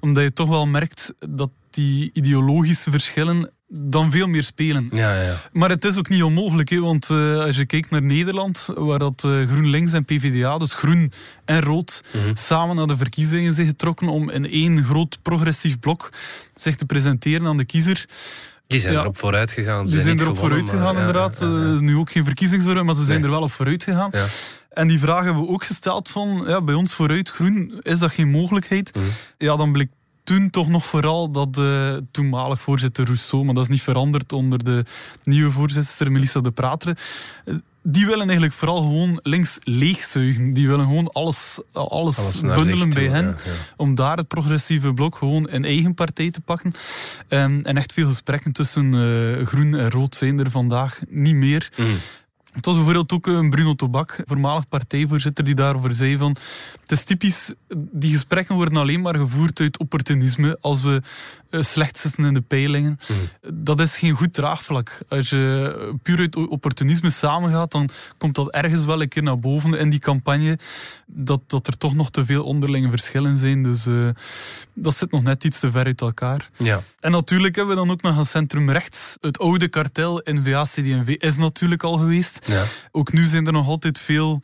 Omdat 0.00 0.22
je 0.22 0.32
toch 0.32 0.48
wel 0.48 0.66
merkt 0.66 1.14
dat 1.18 1.50
die 1.70 2.10
ideologische 2.12 2.90
verschillen 2.90 3.50
dan 3.72 4.10
veel 4.10 4.26
meer 4.26 4.42
spelen. 4.44 4.88
Ja, 4.92 5.22
ja. 5.22 5.36
Maar 5.52 5.70
het 5.70 5.84
is 5.84 5.98
ook 5.98 6.08
niet 6.08 6.22
onmogelijk, 6.22 6.68
hè, 6.68 6.80
want 6.80 7.08
uh, 7.08 7.36
als 7.44 7.56
je 7.56 7.66
kijkt 7.66 7.90
naar 7.90 8.02
Nederland, 8.02 8.68
waar 8.74 8.98
dat 8.98 9.22
uh, 9.26 9.48
GroenLinks 9.48 9.92
en 9.92 10.04
PvdA, 10.04 10.58
dus 10.58 10.74
groen 10.74 11.12
en 11.44 11.60
rood, 11.60 12.02
Mhm. 12.12 12.18
mm 12.18 12.24
-hmm. 12.24 12.36
samen 12.36 12.76
naar 12.76 12.86
de 12.86 12.96
verkiezingen 12.96 13.52
zijn 13.52 13.66
getrokken 13.66 14.08
om 14.08 14.30
in 14.30 14.50
één 14.50 14.84
groot 14.84 15.18
progressief 15.22 15.78
blok 15.80 16.12
zich 16.54 16.74
te 16.76 16.84
presenteren 16.86 17.46
aan 17.46 17.56
de 17.56 17.64
kiezer. 17.64 18.04
Die 18.66 18.80
zijn 18.80 18.92
Ja. 18.94 19.00
erop 19.00 19.16
vooruit 19.18 19.50
gegaan. 19.50 19.86
Ze 19.86 19.92
Die 19.94 20.02
zijn 20.02 20.20
erop 20.20 20.34
gewonnen, 20.34 20.58
vooruit 20.58 20.78
gegaan, 20.80 20.94
maar- 20.94 21.06
inderdaad. 21.06 21.42
Uh, 21.42 21.78
nu 21.78 21.96
ook 21.96 22.10
geen 22.10 22.24
verkiezingsvorm, 22.24 22.86
maar 22.86 22.94
ze 22.94 23.04
zijn 23.04 23.16
Nee. 23.20 23.26
er 23.28 23.34
wel 23.34 23.42
op 23.42 23.52
vooruit 23.52 23.82
gegaan. 23.84 24.10
En 24.70 24.88
die 24.88 24.98
vraag 24.98 25.24
hebben 25.24 25.42
we 25.42 25.48
ook 25.48 25.64
gesteld 25.64 26.08
van, 26.08 26.44
ja, 26.46 26.62
bij 26.62 26.74
ons 26.74 26.94
vooruit 26.94 27.30
groen, 27.30 27.80
is 27.82 27.98
dat 27.98 28.12
geen 28.12 28.30
mogelijkheid? 28.30 28.94
Mhm. 28.94 29.04
Ja, 29.38 29.56
dan 29.56 29.72
bleek 29.72 29.90
toen 30.24 30.50
toch 30.50 30.68
nog 30.68 30.86
vooral 30.86 31.30
dat 31.30 31.54
de 31.54 32.04
toenmalig 32.10 32.60
voorzitter 32.60 33.04
Rousseau, 33.04 33.44
maar 33.44 33.54
dat 33.54 33.62
is 33.62 33.70
niet 33.70 33.82
veranderd 33.82 34.32
onder 34.32 34.64
de 34.64 34.84
nieuwe 35.24 35.50
voorzitter 35.50 36.12
Melissa 36.12 36.40
de 36.40 36.50
Prater, 36.50 36.98
eh, 37.44 37.54
die 37.82 38.06
willen 38.06 38.24
eigenlijk 38.24 38.52
vooral 38.52 38.80
gewoon 38.80 39.20
links 39.22 39.58
leegzuigen. 39.62 40.52
Die 40.52 40.68
willen 40.68 40.84
gewoon 40.84 41.08
alles, 41.08 41.60
alles, 41.72 42.40
bundelen 42.40 42.90
toe, 42.90 43.00
bij 43.00 43.08
hen. 43.08 43.24
ja, 43.24 43.30
ja. 43.44 43.50
Om 43.76 43.94
daar 43.94 44.16
het 44.16 44.28
progressieve 44.28 44.92
blok 44.92 45.16
gewoon 45.16 45.48
in 45.48 45.64
eigen 45.64 45.94
partij 45.94 46.30
te 46.30 46.40
pakken. 46.40 46.72
En, 47.28 47.64
en 47.64 47.76
echt 47.76 47.92
veel 47.92 48.08
gesprekken 48.08 48.52
tussen 48.52 48.94
eh, 48.94 49.46
groen 49.46 49.74
en 49.74 49.90
rood 49.90 50.14
zijn 50.14 50.38
er 50.38 50.50
vandaag 50.50 51.00
niet 51.08 51.34
meer. 51.34 51.70
Mm. 51.76 51.86
Het 52.52 52.64
was 52.64 52.74
bijvoorbeeld 52.74 53.12
ook 53.12 53.26
een 53.26 53.50
Bruno 53.50 53.74
Tobak, 53.74 54.22
voormalig 54.24 54.68
partijvoorzitter, 54.68 55.44
die 55.44 55.54
daarover 55.54 55.92
zei 55.92 56.16
van 56.16 56.36
het 56.90 56.98
is 56.98 57.04
typisch, 57.04 57.54
die 57.76 58.12
gesprekken 58.12 58.54
worden 58.54 58.76
alleen 58.76 59.00
maar 59.00 59.16
gevoerd 59.16 59.60
uit 59.60 59.78
opportunisme 59.78 60.58
als 60.60 60.82
we 60.82 61.02
uh, 61.50 61.62
slecht 61.62 61.98
zitten 61.98 62.24
in 62.24 62.34
de 62.34 62.40
peilingen. 62.40 62.98
Mm. 63.08 63.64
Dat 63.64 63.80
is 63.80 63.98
geen 63.98 64.12
goed 64.12 64.32
draagvlak. 64.32 64.98
Als 65.08 65.30
je 65.30 65.98
puur 66.02 66.18
uit 66.18 66.36
opportunisme 66.36 67.10
samengaat, 67.10 67.70
dan 67.70 67.88
komt 68.18 68.34
dat 68.34 68.50
ergens 68.50 68.84
wel 68.84 69.02
een 69.02 69.08
keer 69.08 69.22
naar 69.22 69.38
boven 69.38 69.74
in 69.74 69.90
die 69.90 69.98
campagne, 69.98 70.58
dat, 71.06 71.40
dat 71.46 71.66
er 71.66 71.76
toch 71.76 71.94
nog 71.94 72.10
te 72.10 72.24
veel 72.24 72.44
onderlinge 72.44 72.90
verschillen 72.90 73.36
zijn. 73.36 73.62
Dus 73.62 73.86
uh, 73.86 74.08
dat 74.74 74.96
zit 74.96 75.10
nog 75.10 75.22
net 75.22 75.44
iets 75.44 75.60
te 75.60 75.70
ver 75.70 75.84
uit 75.84 76.00
elkaar. 76.00 76.50
Ja. 76.56 76.82
En 77.00 77.10
natuurlijk 77.10 77.56
hebben 77.56 77.74
we 77.74 77.80
dan 77.80 77.90
ook 77.90 78.02
nog 78.02 78.16
een 78.16 78.26
centrum 78.26 78.70
rechts. 78.70 79.16
Het 79.20 79.38
oude 79.38 79.68
kartel 79.68 80.20
NVA-CD&V 80.24 81.08
is 81.18 81.36
natuurlijk 81.36 81.82
al 81.82 81.96
geweest. 81.96 82.39
Ja. 82.46 82.64
Ook 82.90 83.12
nu 83.12 83.24
zijn 83.24 83.46
er 83.46 83.52
nog 83.52 83.68
altijd 83.68 83.98
veel... 83.98 84.42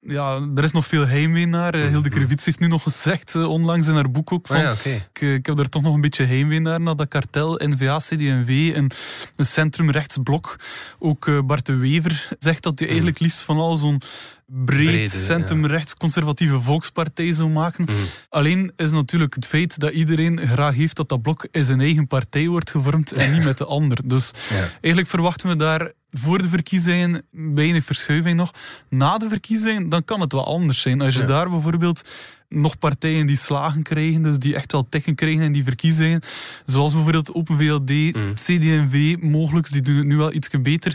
Ja, 0.00 0.48
er 0.54 0.64
is 0.64 0.72
nog 0.72 0.86
veel 0.86 1.06
heimwee 1.06 1.46
naar. 1.46 1.74
-hmm. 1.74 1.88
Hilde 1.88 2.08
Krevits 2.08 2.44
heeft 2.44 2.60
nu 2.60 2.66
nog 2.66 2.82
gezegd, 2.82 3.34
uh, 3.34 3.48
onlangs 3.48 3.88
in 3.88 3.94
haar 3.94 4.10
boek 4.10 4.32
ook, 4.32 4.46
van... 4.46 4.56
Ah, 4.56 4.62
ja, 4.62 4.72
okay. 4.72 4.94
ik, 5.12 5.20
ik, 5.20 5.46
heb 5.46 5.58
er 5.58 5.68
toch 5.68 5.82
nog 5.82 5.94
een 5.94 6.00
beetje 6.00 6.24
heimwee 6.24 6.60
naar, 6.60 6.80
naar 6.80 6.96
dat 6.96 7.08
kartel, 7.08 7.60
NVA, 7.64 7.98
CD&V 7.98 8.72
en 8.74 8.90
een 9.36 9.46
centrum-rechtsblok. 9.46 10.56
Ook 10.98 11.46
Bart 11.46 11.66
de 11.66 11.76
Wever 11.76 12.28
zegt 12.38 12.62
dat 12.62 12.78
hij 12.78 12.88
eigenlijk 12.88 13.18
liefst 13.18 13.40
van 13.40 13.56
al 13.56 13.76
zo'n 13.76 14.00
breed 14.46 14.90
Brede, 14.90 15.08
centrum-rechts 15.08 15.94
conservatieve 15.94 16.60
volkspartij 16.60 17.32
zou 17.32 17.50
maken. 17.50 17.84
Mhm. 17.84 17.96
Alleen 18.28 18.72
is 18.76 18.90
natuurlijk 18.90 19.34
het 19.34 19.46
feit 19.46 19.80
dat 19.80 19.92
iedereen 19.92 20.48
graag 20.48 20.74
heeft 20.74 20.96
dat 20.96 21.08
dat 21.08 21.22
blok 21.22 21.48
in 21.50 21.64
zijn 21.64 21.80
eigen 21.80 22.06
partij 22.06 22.46
wordt 22.46 22.70
gevormd 22.70 23.12
en 23.12 23.30
niet 23.34 23.44
met 23.44 23.58
de 23.58 23.64
ander. 23.64 23.98
Dus 24.04 24.30
Ja. 24.48 24.56
eigenlijk 24.56 25.06
verwachten 25.06 25.48
we 25.48 25.56
daar 25.56 25.92
voor 26.10 26.38
de 26.38 26.48
verkiezingen 26.48 27.22
weinig 27.30 27.84
verschuiving 27.84 28.36
nog. 28.36 28.50
Na 28.88 29.18
de 29.18 29.28
verkiezingen, 29.28 29.88
dan 29.88 30.04
kan 30.04 30.20
het 30.20 30.32
wel 30.32 30.46
anders 30.46 30.80
zijn. 30.80 31.00
Als 31.00 31.14
je 31.14 31.20
Ja. 31.20 31.26
daar 31.26 31.50
bijvoorbeeld 31.50 32.10
nog 32.48 32.78
partijen 32.78 33.26
die 33.26 33.36
slagen 33.36 33.82
krijgen, 33.82 34.22
dus 34.22 34.38
die 34.38 34.54
echt 34.54 34.72
wel 34.72 34.86
tikken 34.88 35.14
krijgen 35.14 35.42
in 35.42 35.52
die 35.52 35.64
verkiezingen, 35.64 36.20
zoals 36.64 36.92
bijvoorbeeld 36.92 37.34
Open 37.34 37.56
VLD. 37.58 37.90
CD&V, 38.34 39.16
mogelijk, 39.20 39.72
die 39.72 39.82
doen 39.82 39.96
het 39.96 40.06
nu 40.06 40.16
wel 40.16 40.32
iets 40.32 40.48
beter. 40.62 40.94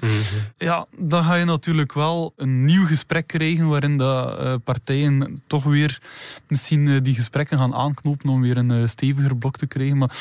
Ja, 0.57 0.85
dan 0.99 1.23
ga 1.23 1.35
je 1.35 1.45
natuurlijk 1.45 1.93
wel 1.93 2.33
een 2.37 2.65
nieuw 2.65 2.85
gesprek 2.85 3.27
krijgen 3.27 3.67
waarin 3.67 3.97
dat, 3.97 4.39
eh, 4.39 4.53
partijen 4.63 5.41
toch 5.47 5.63
weer 5.63 5.99
misschien 6.47 6.87
eh, 6.87 6.97
die 7.03 7.15
gesprekken 7.15 7.57
gaan 7.57 7.75
aanknopen 7.75 8.29
om 8.29 8.41
weer 8.41 8.57
een 8.57 8.71
eh, 8.71 8.87
steviger 8.87 9.37
blok 9.37 9.57
te 9.57 9.65
krijgen. 9.67 9.97
Maar 9.97 10.11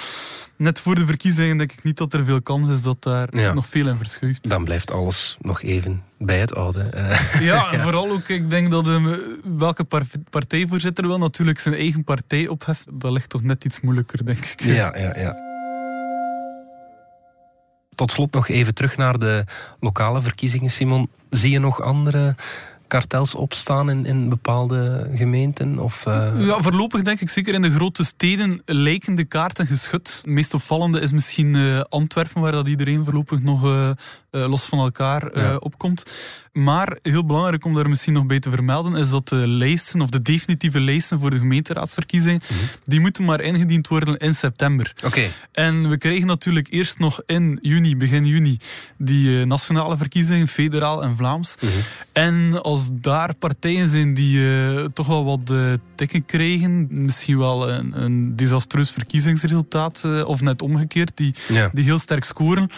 net 0.56 0.80
voor 0.80 0.94
de 0.94 1.06
verkiezingen 1.06 1.58
denk 1.58 1.72
ik 1.72 1.82
niet 1.82 1.96
dat 1.96 2.12
er 2.12 2.24
veel 2.24 2.42
kans 2.42 2.68
is 2.68 2.82
dat 2.82 3.02
daar 3.02 3.36
Ja. 3.38 3.52
nog 3.52 3.66
veel 3.66 3.88
in 3.88 3.96
verschuift. 3.96 4.48
Dan 4.48 4.64
blijft 4.64 4.90
alles 4.92 5.36
nog 5.40 5.62
even 5.62 6.02
bij 6.18 6.38
het 6.40 6.54
oude. 6.54 6.90
Ja, 7.40 7.70
en 7.72 7.80
vooral 7.82 8.10
ook, 8.10 8.28
ik 8.28 8.50
denk 8.50 8.70
dat 8.70 8.86
welke 9.44 9.84
par- 9.84 10.06
partijvoorzitter 10.30 11.08
wel 11.08 11.18
natuurlijk 11.20 11.58
zijn 11.58 11.74
eigen 11.74 12.04
partij 12.04 12.48
opheft. 12.48 12.86
Dat 12.92 13.12
ligt 13.12 13.28
toch 13.28 13.42
net 13.42 13.64
iets 13.64 13.80
moeilijker, 13.80 14.24
denk 14.24 14.44
ik. 14.44 14.60
Ja, 14.60 14.96
ja, 14.98 15.18
ja. 15.18 15.48
Tot 17.94 18.10
slot 18.10 18.32
nog 18.32 18.48
even 18.48 18.74
terug 18.74 18.96
naar 18.96 19.18
de 19.18 19.44
lokale 19.80 20.20
verkiezingen, 20.20 20.70
Simon. 20.70 21.10
Zie 21.30 21.50
je 21.50 21.58
nog 21.58 21.82
andere 21.82 22.36
kartels 22.90 23.34
opstaan 23.34 23.90
in, 23.90 24.06
in 24.06 24.28
bepaalde 24.28 25.10
gemeenten? 25.14 25.78
Of, 25.78 26.06
eh, 26.06 26.32
Ja, 26.46 26.60
voorlopig 26.62 27.02
denk 27.02 27.20
ik 27.20 27.28
zeker 27.30 27.54
in 27.54 27.62
de 27.62 27.70
grote 27.70 28.04
steden 28.04 28.62
lijken 28.64 29.14
de 29.14 29.24
kaarten 29.24 29.66
geschud. 29.66 29.88
Het 29.90 30.22
meest 30.26 30.54
opvallende 30.54 31.00
is 31.00 31.12
misschien 31.12 31.54
eh, 31.56 31.80
Antwerpen, 31.88 32.40
waar 32.42 32.52
dat 32.52 32.66
iedereen 32.68 33.04
voorlopig 33.04 33.40
nog 33.42 33.64
eh, 33.64 33.90
los 34.30 34.64
van 34.64 34.78
elkaar 34.78 35.38
Ja. 35.38 35.56
opkomt. 35.56 36.02
Maar 36.52 36.98
heel 37.02 37.26
belangrijk 37.26 37.64
om 37.64 37.74
daar 37.74 37.88
misschien 37.88 38.12
nog 38.12 38.26
bij 38.26 38.40
te 38.40 38.50
vermelden, 38.50 38.94
is 38.96 39.10
dat 39.10 39.28
de 39.28 39.46
lijsten, 39.48 40.00
of 40.00 40.08
de 40.08 40.22
definitieve 40.22 40.80
lijsten 40.80 41.20
voor 41.20 41.30
de 41.30 41.38
gemeenteraadsverkiezingen, 41.38 42.40
Mhm. 42.42 42.58
die 42.84 43.00
moeten 43.00 43.24
maar 43.24 43.40
ingediend 43.40 43.88
worden 43.88 44.16
in 44.18 44.34
september. 44.34 44.92
Oké, 45.04 45.20
En 45.52 45.88
we 45.88 45.98
krijgen 45.98 46.26
natuurlijk 46.26 46.66
eerst 46.70 46.98
nog 46.98 47.22
in 47.26 47.58
juni, 47.62 47.96
begin 47.96 48.26
juni, 48.26 48.56
die 48.98 49.44
nationale 49.46 49.96
verkiezingen, 49.96 50.48
federaal 50.48 51.02
en 51.02 51.16
Vlaams. 51.16 51.54
Mhm. 51.60 51.72
En 52.12 52.62
als 52.62 52.79
daar 52.92 53.34
partijen 53.34 53.88
zijn 53.88 54.14
die 54.14 54.54
eh, 54.54 54.84
toch 54.84 55.06
wel 55.06 55.24
wat 55.24 55.50
eh, 55.50 55.72
tikken 55.94 56.24
krijgen, 56.24 56.86
misschien 56.90 57.38
wel 57.38 57.68
een, 57.70 58.02
een 58.02 58.36
desastreus 58.36 58.90
verkiezingsresultaat, 58.90 60.02
eh, 60.04 60.28
of 60.28 60.40
net 60.40 60.62
omgekeerd, 60.62 61.10
die, 61.14 61.34
ja. 61.48 61.70
die 61.72 61.84
heel 61.84 61.98
sterk 61.98 62.24
scoren, 62.24 62.68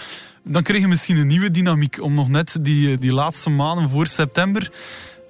dan 0.44 0.62
krijg 0.62 0.80
je 0.80 0.88
misschien 0.88 1.16
een 1.16 1.26
nieuwe 1.26 1.50
dynamiek 1.50 2.02
om 2.02 2.14
nog 2.14 2.28
net 2.28 2.56
die, 2.60 2.98
die 2.98 3.12
laatste 3.12 3.50
maanden 3.50 3.88
voor 3.88 4.06
september 4.06 4.70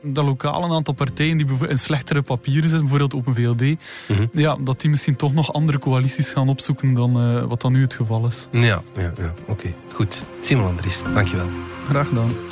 dat 0.05 0.25
lokaal 0.25 0.65
een 0.65 0.73
aantal 0.73 0.95
partijen 0.95 1.37
die 1.37 1.47
in 1.69 1.79
slechtere 1.79 2.23
papieren 2.23 2.69
zitten, 2.71 2.89
bijvoorbeeld 2.89 3.15
Open 3.15 3.35
VLD, 3.35 3.79
Mhm. 4.09 4.27
ja, 4.33 4.57
dat 4.61 4.81
die 4.81 4.91
misschien 4.91 5.17
toch 5.17 5.35
nog 5.35 5.53
andere 5.53 5.79
coalities 5.79 6.33
gaan 6.33 6.49
opzoeken 6.49 6.95
dan 6.95 7.49
wat 7.49 7.61
dan 7.61 7.73
nu 7.73 7.81
het 7.83 7.95
geval 7.95 8.27
is. 8.27 8.49
Ja, 8.51 8.83
ja, 8.97 9.13
ja. 9.19 9.35
oké. 9.47 9.73
Goed. 9.93 10.23
Simon 10.41 10.67
Andries, 10.67 11.03
dankjewel. 11.15 11.49
Graag 11.89 12.09
gedaan. 12.09 12.52